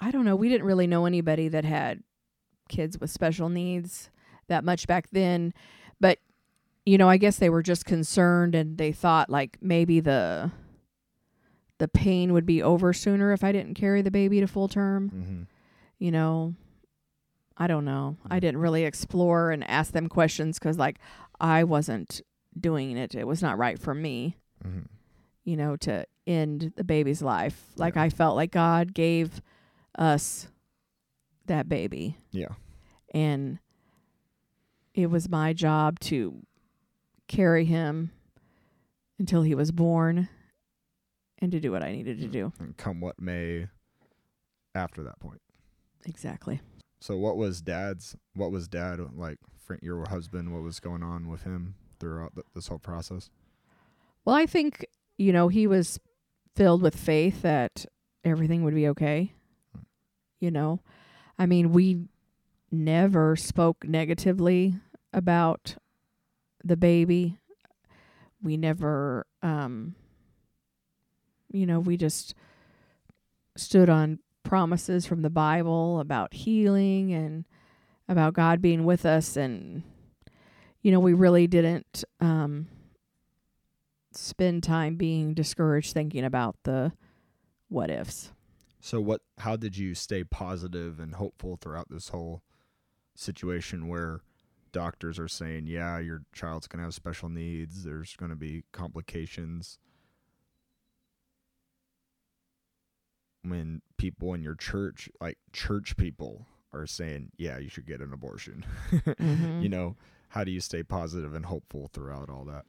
I 0.00 0.10
don't 0.10 0.24
know, 0.24 0.34
we 0.36 0.48
didn't 0.48 0.66
really 0.66 0.86
know 0.86 1.06
anybody 1.06 1.48
that 1.48 1.64
had 1.64 2.02
kids 2.68 2.98
with 2.98 3.10
special 3.10 3.48
needs 3.48 4.10
that 4.48 4.64
much 4.64 4.86
back 4.86 5.08
then. 5.12 5.54
But, 6.00 6.18
you 6.84 6.98
know, 6.98 7.08
I 7.08 7.16
guess 7.16 7.36
they 7.36 7.50
were 7.50 7.62
just 7.62 7.84
concerned 7.84 8.54
and 8.54 8.76
they 8.76 8.92
thought 8.92 9.30
like 9.30 9.58
maybe 9.60 10.00
the 10.00 10.50
the 11.78 11.88
pain 11.88 12.32
would 12.32 12.46
be 12.46 12.60
over 12.60 12.92
sooner 12.92 13.32
if 13.32 13.44
I 13.44 13.52
didn't 13.52 13.74
carry 13.74 14.02
the 14.02 14.10
baby 14.10 14.40
to 14.40 14.48
full 14.48 14.68
term. 14.68 15.10
Mm-hmm. 15.14 15.42
You 16.00 16.10
know, 16.10 16.54
I 17.56 17.66
don't 17.66 17.84
know. 17.84 18.16
I 18.30 18.40
didn't 18.40 18.60
really 18.60 18.84
explore 18.84 19.50
and 19.50 19.68
ask 19.68 19.92
them 19.92 20.08
questions 20.08 20.58
because, 20.58 20.78
like, 20.78 20.98
I 21.40 21.64
wasn't 21.64 22.20
doing 22.58 22.96
it. 22.96 23.14
It 23.14 23.26
was 23.26 23.42
not 23.42 23.58
right 23.58 23.78
for 23.78 23.94
me. 23.94 24.36
Mm-hmm. 24.66 24.80
you 25.44 25.56
know, 25.56 25.76
to 25.76 26.04
end 26.26 26.72
the 26.76 26.82
baby's 26.84 27.22
life. 27.22 27.62
Like 27.76 27.94
Yeah. 27.94 28.02
I 28.02 28.08
felt 28.10 28.34
like 28.36 28.50
God 28.50 28.92
gave 28.92 29.40
us 29.96 30.48
that 31.46 31.68
baby 31.68 32.16
Yeah. 32.32 32.48
and 33.14 33.58
it 34.94 35.06
was 35.10 35.28
my 35.28 35.52
job 35.52 36.00
to 36.00 36.42
carry 37.28 37.64
him 37.64 38.10
until 39.18 39.42
he 39.42 39.54
was 39.54 39.70
born 39.70 40.28
and 41.38 41.52
to 41.52 41.60
do 41.60 41.70
what 41.70 41.82
I 41.84 41.92
needed 41.92 42.20
to 42.20 42.26
do. 42.26 42.52
And 42.58 42.76
come 42.76 43.00
what 43.00 43.20
may 43.20 43.68
after 44.74 45.02
that 45.04 45.20
point. 45.20 45.40
Exactly. 46.04 46.60
So 47.00 47.16
what 47.16 47.36
was 47.36 47.60
dad's 47.62 48.16
what 48.34 48.50
was 48.50 48.66
dad 48.68 48.98
like 49.16 49.38
fr- 49.68 49.74
your 49.80 50.08
husband 50.08 50.52
what 50.52 50.62
was 50.62 50.80
going 50.80 51.02
on 51.02 51.28
with 51.28 51.44
him 51.44 51.76
throughout 52.00 52.34
th- 52.34 52.46
this 52.54 52.66
whole 52.66 52.78
process? 52.78 53.30
Well, 54.24 54.34
I 54.34 54.46
think, 54.46 54.84
you 55.16 55.32
know, 55.32 55.48
he 55.48 55.66
was 55.66 56.00
filled 56.56 56.82
with 56.82 56.96
faith 56.96 57.42
that 57.42 57.86
everything 58.24 58.64
would 58.64 58.74
be 58.74 58.88
okay. 58.88 59.32
You 60.40 60.50
know, 60.50 60.80
I 61.38 61.46
mean, 61.46 61.72
we 61.72 62.08
never 62.70 63.36
spoke 63.36 63.84
negatively 63.84 64.74
about 65.12 65.76
the 66.64 66.76
baby. 66.76 67.38
We 68.42 68.56
never, 68.56 69.26
um, 69.42 69.94
you 71.50 71.66
know, 71.66 71.80
we 71.80 71.96
just 71.96 72.34
stood 73.56 73.88
on 73.88 74.20
promises 74.44 75.06
from 75.06 75.22
the 75.22 75.30
Bible 75.30 76.00
about 76.00 76.34
healing 76.34 77.12
and 77.12 77.44
about 78.08 78.34
God 78.34 78.60
being 78.62 78.84
with 78.84 79.04
us. 79.04 79.36
And, 79.36 79.82
you 80.82 80.90
know, 80.90 81.00
we 81.00 81.12
really 81.12 81.46
didn't, 81.46 82.04
um, 82.20 82.68
spend 84.12 84.62
time 84.62 84.96
being 84.96 85.34
discouraged 85.34 85.92
thinking 85.92 86.24
about 86.24 86.56
the 86.64 86.92
what 87.68 87.90
ifs. 87.90 88.32
So 88.80 89.00
what 89.00 89.20
how 89.38 89.56
did 89.56 89.76
you 89.76 89.94
stay 89.94 90.24
positive 90.24 91.00
and 91.00 91.14
hopeful 91.14 91.56
throughout 91.56 91.88
this 91.90 92.08
whole 92.08 92.42
situation 93.14 93.88
where 93.88 94.20
doctors 94.72 95.18
are 95.18 95.28
saying, 95.28 95.66
"Yeah, 95.66 95.98
your 95.98 96.22
child's 96.32 96.66
going 96.66 96.78
to 96.78 96.84
have 96.84 96.94
special 96.94 97.28
needs, 97.28 97.84
there's 97.84 98.16
going 98.16 98.30
to 98.30 98.36
be 98.36 98.64
complications." 98.72 99.78
When 103.42 103.82
people 103.96 104.34
in 104.34 104.42
your 104.42 104.54
church, 104.54 105.08
like 105.20 105.38
church 105.52 105.96
people 105.96 106.46
are 106.72 106.86
saying, 106.86 107.30
"Yeah, 107.36 107.58
you 107.58 107.68
should 107.68 107.86
get 107.86 108.00
an 108.00 108.12
abortion." 108.12 108.64
Mhm. 108.90 109.62
You 109.62 109.68
know, 109.68 109.96
how 110.30 110.44
do 110.44 110.50
you 110.50 110.60
stay 110.60 110.82
positive 110.82 111.34
and 111.34 111.46
hopeful 111.46 111.88
throughout 111.92 112.28
all 112.30 112.44
that? 112.44 112.64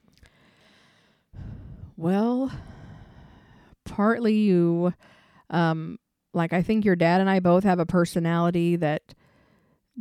Well, 1.96 2.50
partly 3.84 4.34
you 4.34 4.94
um 5.50 5.98
like 6.32 6.52
I 6.52 6.62
think 6.62 6.84
your 6.84 6.96
dad 6.96 7.20
and 7.20 7.28
I 7.28 7.40
both 7.40 7.64
have 7.64 7.78
a 7.80 7.86
personality 7.86 8.76
that 8.76 9.14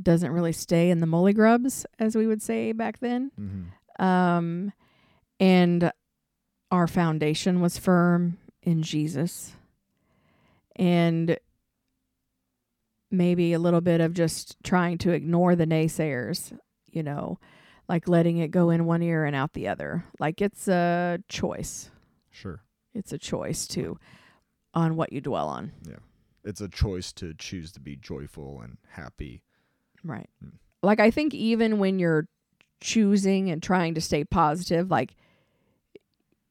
doesn't 0.01 0.31
really 0.31 0.53
stay 0.53 0.89
in 0.91 0.99
the 0.99 1.07
molly 1.07 1.33
grubs 1.33 1.85
as 1.97 2.15
we 2.15 2.27
would 2.27 2.41
say 2.41 2.71
back 2.71 2.99
then. 2.99 3.31
Mm-hmm. 3.39 4.03
Um 4.03 4.71
and 5.39 5.91
our 6.71 6.87
foundation 6.87 7.61
was 7.61 7.77
firm 7.77 8.37
in 8.61 8.83
Jesus. 8.83 9.53
And 10.75 11.37
maybe 13.11 13.53
a 13.53 13.59
little 13.59 13.81
bit 13.81 14.01
of 14.01 14.13
just 14.13 14.55
trying 14.63 14.97
to 14.99 15.11
ignore 15.11 15.55
the 15.55 15.65
naysayers, 15.65 16.57
you 16.91 17.03
know, 17.03 17.39
like 17.87 18.07
letting 18.07 18.37
it 18.37 18.51
go 18.51 18.69
in 18.69 18.85
one 18.85 19.01
ear 19.01 19.25
and 19.25 19.35
out 19.35 19.53
the 19.53 19.67
other. 19.67 20.05
Like 20.19 20.41
it's 20.41 20.67
a 20.67 21.19
choice. 21.27 21.89
Sure. 22.31 22.61
It's 22.93 23.11
a 23.11 23.17
choice 23.17 23.67
to 23.69 23.97
on 24.73 24.95
what 24.95 25.11
you 25.11 25.21
dwell 25.21 25.47
on. 25.49 25.71
Yeah. 25.87 25.95
It's 26.43 26.61
a 26.61 26.69
choice 26.69 27.11
to 27.13 27.33
choose 27.33 27.71
to 27.73 27.79
be 27.79 27.95
joyful 27.95 28.61
and 28.61 28.77
happy. 28.91 29.41
Right. 30.03 30.29
Mm. 30.45 30.53
Like 30.81 30.99
I 30.99 31.11
think 31.11 31.33
even 31.33 31.79
when 31.79 31.99
you're 31.99 32.27
choosing 32.79 33.49
and 33.49 33.61
trying 33.61 33.93
to 33.95 34.01
stay 34.01 34.23
positive, 34.23 34.89
like 34.89 35.15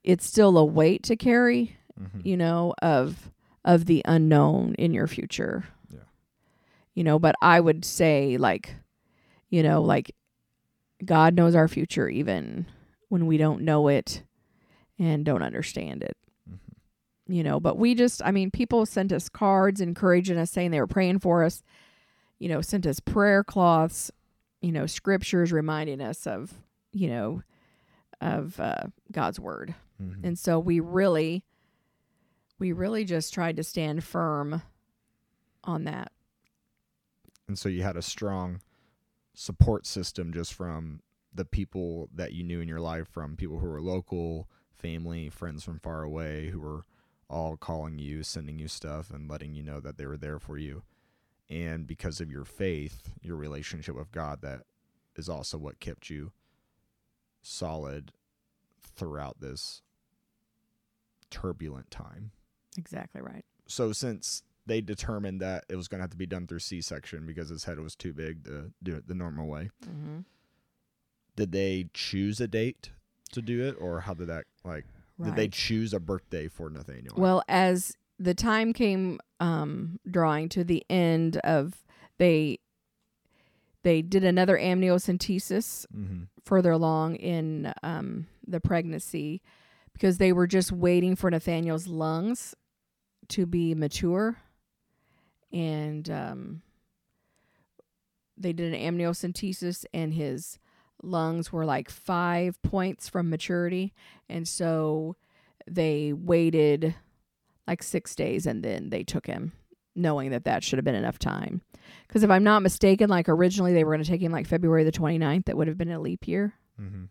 it's 0.05 0.27
still 0.27 0.57
a 0.59 0.64
weight 0.64 1.03
to 1.05 1.16
carry, 1.16 1.75
Mm-hmm. 2.01 2.21
you 2.23 2.37
know, 2.37 2.75
of 2.81 3.29
of 3.64 3.87
the 3.87 4.03
unknown 4.05 4.75
in 4.75 4.94
your 4.94 5.09
future. 5.09 5.64
You 6.98 7.04
know, 7.04 7.18
but 7.20 7.37
I 7.40 7.61
would 7.61 7.84
say 7.84 8.37
like 8.38 8.74
you 9.50 9.62
know, 9.62 9.80
like 9.82 10.14
God 11.04 11.34
knows 11.34 11.54
our 11.54 11.68
future 11.68 12.08
even 12.08 12.66
when 13.08 13.26
we 13.26 13.37
don't 13.38 13.62
know 13.62 13.87
it 13.88 14.22
and 14.98 15.24
don't 15.24 15.42
understand 15.42 16.02
it. 16.02 16.16
Mm-hmm. 16.50 17.32
you 17.32 17.42
know 17.44 17.61
but 17.61 17.78
we 17.78 17.94
just 17.94 18.20
i 18.24 18.30
mean 18.32 18.50
people 18.50 18.84
sent 18.87 19.12
us 19.12 19.28
cards 19.28 19.80
encouraging 19.80 20.38
us 20.38 20.50
saying 20.50 20.70
they 20.72 20.80
were 20.80 20.87
praying 20.87 21.20
for 21.20 21.44
us 21.44 21.62
you 22.38 22.48
know 22.48 22.61
sent 22.61 22.87
us 22.87 23.00
prayer 23.00 23.44
cloths 23.44 24.11
you 24.61 24.72
know 24.72 24.87
scriptures 24.87 25.52
reminding 25.52 26.00
us 26.00 26.26
of 26.26 26.52
you 26.92 27.08
know 27.08 27.42
of 28.20 28.58
uh, 28.58 28.82
god's 29.12 29.38
word 29.38 29.74
Mm-hmm. 30.02 30.26
and 30.26 30.38
so 30.38 30.58
we 30.58 30.80
really 30.80 31.44
we 32.58 32.72
really 32.72 33.04
just 33.04 33.34
tried 33.34 33.56
to 33.56 33.62
stand 33.64 34.04
firm 34.04 34.62
on 35.64 35.84
that 35.84 36.12
and 37.48 37.58
so 37.58 37.68
you 37.68 37.82
had 37.82 37.96
a 37.96 38.02
strong 38.02 38.61
support 39.34 39.87
system 39.87 40.32
just 40.32 40.54
from 40.54 41.00
the 41.34 41.44
people 41.44 42.08
that 42.14 42.32
you 42.32 42.42
knew 42.42 42.61
in 42.61 42.68
your 42.68 42.80
life 42.80 43.08
from 43.08 43.37
people 43.37 43.58
who 43.58 43.68
were 43.68 43.80
local 43.80 44.48
family 44.72 45.28
friends 45.28 45.64
from 45.64 45.78
far 45.78 46.02
away 46.02 46.48
who 46.48 46.61
were 46.61 46.84
all 47.28 47.56
calling 47.56 47.98
you 47.98 48.22
sending 48.22 48.58
you 48.58 48.68
stuff 48.68 49.11
and 49.11 49.30
letting 49.30 49.54
you 49.54 49.62
know 49.62 49.80
that 49.80 49.98
they 49.98 50.06
were 50.06 50.16
there 50.16 50.38
for 50.38 50.56
you 50.56 50.82
and 51.50 51.87
because 51.87 52.20
of 52.20 52.30
your 52.30 52.44
faith 52.44 53.11
your 53.20 53.37
relationship 53.37 53.94
with 53.94 54.12
god 54.12 54.40
that 54.40 54.62
is 55.16 55.28
also 55.28 55.58
what 55.58 55.80
kept 55.80 56.08
you 56.08 56.32
solid 57.42 58.12
throughout 58.80 59.40
this 59.40 59.82
turbulent 61.30 61.90
time. 61.90 62.30
Exactly 62.76 63.20
right. 63.20 63.44
So 63.66 63.92
since 63.92 64.42
they 64.68 64.81
determined 64.81 65.40
that 65.40 65.64
it 65.68 65.76
was 65.76 65.88
going 65.88 65.98
to 65.98 66.02
have 66.02 66.11
to 66.11 66.16
be 66.16 66.26
done 66.26 66.46
through 66.46 66.61
C-section 66.61 67.26
because 67.26 67.48
his 67.48 67.64
head 67.64 67.81
was 67.81 67.96
too 67.96 68.12
big 68.12 68.44
to 68.44 68.70
do 68.83 68.94
it 68.96 69.09
the 69.09 69.14
normal 69.14 69.46
way. 69.48 69.70
Mm-hmm. 69.85 70.20
Did 71.37 71.52
they 71.52 71.88
choose 71.94 72.40
a 72.40 72.48
date 72.48 72.90
to 73.33 73.42
do 73.42 73.62
it 73.64 73.76
or 73.81 74.00
how 74.00 74.14
did 74.14 74.28
that 74.28 74.44
like 74.64 74.85
did 75.22 75.35
they 75.35 75.48
choose 75.48 75.92
a 75.92 75.98
birthday 75.98 76.46
for 76.46 76.70
Nathaniel? 76.70 77.14
Well, 77.16 77.42
as 77.48 77.96
the 78.20 78.35
time 78.35 78.72
came 78.72 79.18
um, 79.40 79.98
drawing 80.09 80.48
to 80.50 80.62
the 80.62 80.85
end 80.88 81.38
of 81.38 81.85
they 82.18 82.61
they 83.83 84.02
did 84.02 84.24
another 84.24 84.59
amniocentesis 84.59 85.87
mm-hmm. 85.87 86.24
further 86.44 86.72
along 86.72 87.16
in 87.16 87.72
um, 87.83 88.26
the 88.46 88.61
pregnancy 88.61 89.40
because 89.92 90.18
they 90.18 90.33
were 90.33 90.46
just 90.46 90.72
waiting 90.72 91.16
for 91.16 91.31
Nathaniel's 91.31 91.87
lungs 91.87 92.54
to 93.28 93.46
be 93.46 93.74
mature, 93.74 94.37
and 95.52 96.08
um, 96.11 96.62
they 98.37 98.52
did 98.52 98.72
an 98.72 98.80
amniocentesis, 98.80 99.84
and 99.92 100.14
his 100.14 100.58
lungs 101.02 101.52
were 101.52 101.64
like 101.64 101.90
five 101.90 102.61
points 102.62 103.08
from 103.08 103.30
maturity, 103.30 103.92
and 104.28 104.46
so 104.46 105.16
they 105.66 106.12
waited 106.12 106.94
like 107.66 107.82
six 107.82 108.14
days, 108.14 108.46
and 108.46 108.62
then 108.62 108.90
they 108.90 109.02
took 109.02 109.26
him, 109.26 109.52
knowing 109.94 110.30
that 110.30 110.44
that 110.44 110.64
should 110.64 110.78
have 110.78 110.84
been 110.84 110.94
enough 110.94 111.18
time. 111.18 111.61
Because 112.06 112.22
if 112.22 112.30
I'm 112.30 112.44
not 112.44 112.62
mistaken, 112.62 113.11
like 113.11 113.28
originally 113.28 113.72
they 113.74 113.84
were 113.84 113.92
going 113.92 114.04
to 114.04 114.11
take 114.11 114.22
him 114.22 114.32
like 114.32 114.46
February 114.46 114.84
the 114.84 114.92
29th, 114.92 115.46
that 115.46 115.56
would 115.56 115.68
have 115.68 115.78
been 115.78 115.90
a 115.90 116.00
leap 116.00 116.26
year. 116.26 116.54
Mm-hmm. 116.80 117.04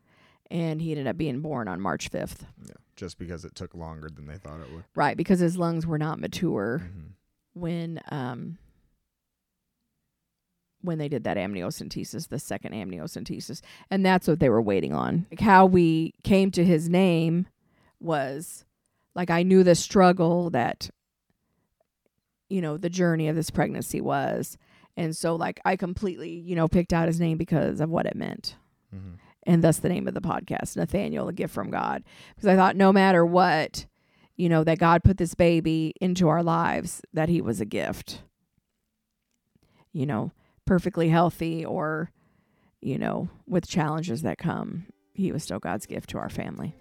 And 0.49 0.81
he 0.81 0.91
ended 0.91 1.07
up 1.07 1.17
being 1.17 1.41
born 1.41 1.67
on 1.67 1.81
March 1.81 2.09
5th. 2.09 2.43
Yeah, 2.65 2.73
just 2.95 3.17
because 3.19 3.43
it 3.43 3.53
took 3.53 3.75
longer 3.75 4.09
than 4.09 4.27
they 4.27 4.37
thought 4.37 4.61
it 4.61 4.71
would. 4.71 4.85
Right, 4.95 5.17
because 5.17 5.39
his 5.39 5.57
lungs 5.57 5.85
were 5.85 5.97
not 5.97 6.19
mature 6.19 6.83
Mm-hmm. 6.83 7.07
When 7.59 8.01
um 8.09 8.57
when 10.81 10.97
they 10.97 11.09
did 11.09 11.23
that 11.25 11.37
amniocentesis, 11.37 12.29
the 12.29 12.39
second 12.39 12.73
amniocentesis. 12.73 13.61
And 13.89 14.05
that's 14.05 14.27
what 14.27 14.39
they 14.39 14.49
were 14.49 14.61
waiting 14.61 14.93
on. 14.93 15.25
Like 15.31 15.41
how 15.41 15.65
we 15.65 16.13
came 16.23 16.51
to 16.51 16.63
his 16.63 16.87
name 16.87 17.47
was 17.99 18.63
like 19.15 19.29
I 19.29 19.43
knew 19.43 19.63
the 19.63 19.75
struggle 19.75 20.49
that 20.51 20.89
you 22.49 22.61
know, 22.61 22.77
the 22.77 22.89
journey 22.89 23.27
of 23.27 23.35
this 23.35 23.49
pregnancy 23.49 23.99
was. 23.99 24.57
And 24.95 25.15
so 25.15 25.35
like 25.35 25.59
I 25.65 25.75
completely, 25.75 26.29
you 26.31 26.55
know, 26.55 26.67
picked 26.67 26.93
out 26.93 27.07
his 27.07 27.19
name 27.19 27.37
because 27.37 27.81
of 27.81 27.89
what 27.89 28.05
it 28.05 28.15
meant. 28.15 28.55
Mm-hmm. 28.95 29.15
And 29.43 29.63
thus 29.63 29.77
the 29.79 29.89
name 29.89 30.07
of 30.07 30.13
the 30.13 30.21
podcast, 30.21 30.75
Nathaniel, 30.75 31.27
a 31.27 31.33
gift 31.33 31.53
from 31.53 31.69
God. 31.69 32.03
Because 32.35 32.47
I 32.47 32.55
thought 32.55 32.75
no 32.75 32.91
matter 32.91 33.25
what, 33.25 33.85
you 34.37 34.47
know, 34.49 34.63
that 34.63 34.77
God 34.77 35.03
put 35.03 35.17
this 35.17 35.33
baby 35.33 35.93
into 35.99 36.27
our 36.29 36.43
lives, 36.43 37.01
that 37.11 37.27
he 37.27 37.41
was 37.41 37.59
a 37.59 37.65
gift. 37.65 38.21
You 39.91 40.05
know, 40.05 40.31
perfectly 40.65 41.09
healthy 41.09 41.65
or, 41.65 42.11
you 42.79 42.99
know, 42.99 43.29
with 43.47 43.67
challenges 43.67 44.21
that 44.21 44.37
come, 44.37 44.85
he 45.13 45.31
was 45.31 45.43
still 45.43 45.59
God's 45.59 45.87
gift 45.87 46.11
to 46.11 46.19
our 46.19 46.29
family. 46.29 46.75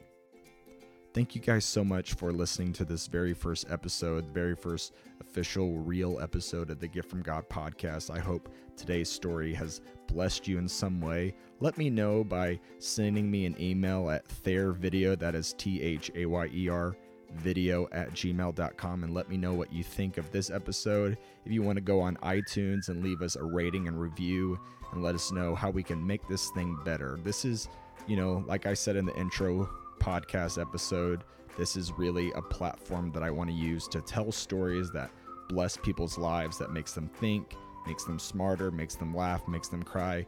Thank 1.14 1.34
you 1.34 1.40
guys 1.40 1.64
so 1.64 1.82
much 1.82 2.12
for 2.12 2.30
listening 2.30 2.74
to 2.74 2.84
this 2.84 3.06
very 3.06 3.32
first 3.32 3.70
episode, 3.70 4.26
the 4.26 4.32
very 4.32 4.54
first 4.54 4.92
official, 5.18 5.78
real 5.78 6.20
episode 6.20 6.68
of 6.68 6.78
the 6.78 6.88
Gift 6.88 7.08
from 7.08 7.22
God 7.22 7.48
podcast. 7.48 8.14
I 8.14 8.18
hope 8.18 8.50
today's 8.76 9.08
story 9.08 9.54
has 9.54 9.80
blessed 10.08 10.46
you 10.46 10.58
in 10.58 10.68
some 10.68 11.00
way. 11.00 11.34
Let 11.60 11.78
me 11.78 11.88
know 11.88 12.22
by 12.22 12.60
sending 12.80 13.30
me 13.30 13.46
an 13.46 13.56
email 13.58 14.10
at 14.10 14.28
thayer 14.28 14.74
that 14.74 15.34
is 15.34 15.54
T 15.54 15.80
H 15.80 16.10
A 16.14 16.26
Y 16.26 16.50
E 16.52 16.68
R 16.68 16.94
video 17.34 17.88
at 17.92 18.10
gmail.com 18.12 19.04
and 19.04 19.14
let 19.14 19.28
me 19.28 19.36
know 19.36 19.54
what 19.54 19.72
you 19.72 19.82
think 19.82 20.18
of 20.18 20.30
this 20.30 20.50
episode. 20.50 21.18
If 21.44 21.52
you 21.52 21.62
want 21.62 21.76
to 21.76 21.82
go 21.82 22.00
on 22.00 22.16
iTunes 22.16 22.88
and 22.88 23.02
leave 23.02 23.22
us 23.22 23.36
a 23.36 23.44
rating 23.44 23.88
and 23.88 24.00
review 24.00 24.58
and 24.92 25.02
let 25.02 25.14
us 25.14 25.32
know 25.32 25.54
how 25.54 25.70
we 25.70 25.82
can 25.82 26.04
make 26.04 26.26
this 26.28 26.50
thing 26.50 26.78
better. 26.84 27.18
This 27.22 27.44
is, 27.44 27.68
you 28.06 28.16
know, 28.16 28.44
like 28.46 28.66
I 28.66 28.74
said 28.74 28.96
in 28.96 29.06
the 29.06 29.16
intro 29.16 29.68
podcast 29.98 30.60
episode, 30.60 31.24
this 31.56 31.76
is 31.76 31.92
really 31.92 32.32
a 32.32 32.42
platform 32.42 33.10
that 33.12 33.22
I 33.22 33.30
want 33.30 33.50
to 33.50 33.56
use 33.56 33.88
to 33.88 34.00
tell 34.00 34.30
stories 34.30 34.90
that 34.92 35.10
bless 35.48 35.76
people's 35.76 36.18
lives, 36.18 36.58
that 36.58 36.70
makes 36.70 36.92
them 36.92 37.08
think, 37.08 37.54
makes 37.86 38.04
them 38.04 38.18
smarter, 38.18 38.70
makes 38.70 38.94
them 38.94 39.14
laugh, 39.14 39.46
makes 39.48 39.68
them 39.68 39.82
cry, 39.82 40.26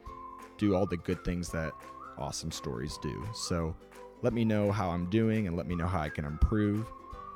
do 0.57 0.75
all 0.75 0.87
the 0.87 0.97
good 0.97 1.25
things 1.25 1.51
that 1.51 1.73
awesome 2.17 2.51
stories 2.51 2.99
do. 3.03 3.25
So 3.35 3.75
let 4.23 4.33
me 4.33 4.45
know 4.45 4.73
how 4.73 4.91
I'm 4.91 5.09
doing 5.11 5.47
and 5.47 5.57
let 5.57 5.67
me 5.67 5.75
know 5.75 5.87
how 5.87 6.01
I 6.01 6.09
can 6.09 6.25
improve. 6.25 6.91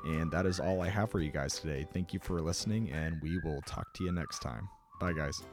And 0.05 0.29
that 0.31 0.45
is 0.45 0.59
all 0.59 0.81
I 0.81 0.89
have 0.89 1.11
for 1.11 1.19
you 1.19 1.31
guys 1.31 1.59
today. 1.59 1.87
Thank 1.93 2.13
you 2.13 2.19
for 2.19 2.41
listening, 2.41 2.91
and 2.91 3.21
we 3.21 3.39
will 3.43 3.61
talk 3.61 3.93
to 3.93 4.03
you 4.03 4.11
next 4.11 4.39
time. 4.39 4.67
Bye, 4.99 5.13
guys. 5.13 5.43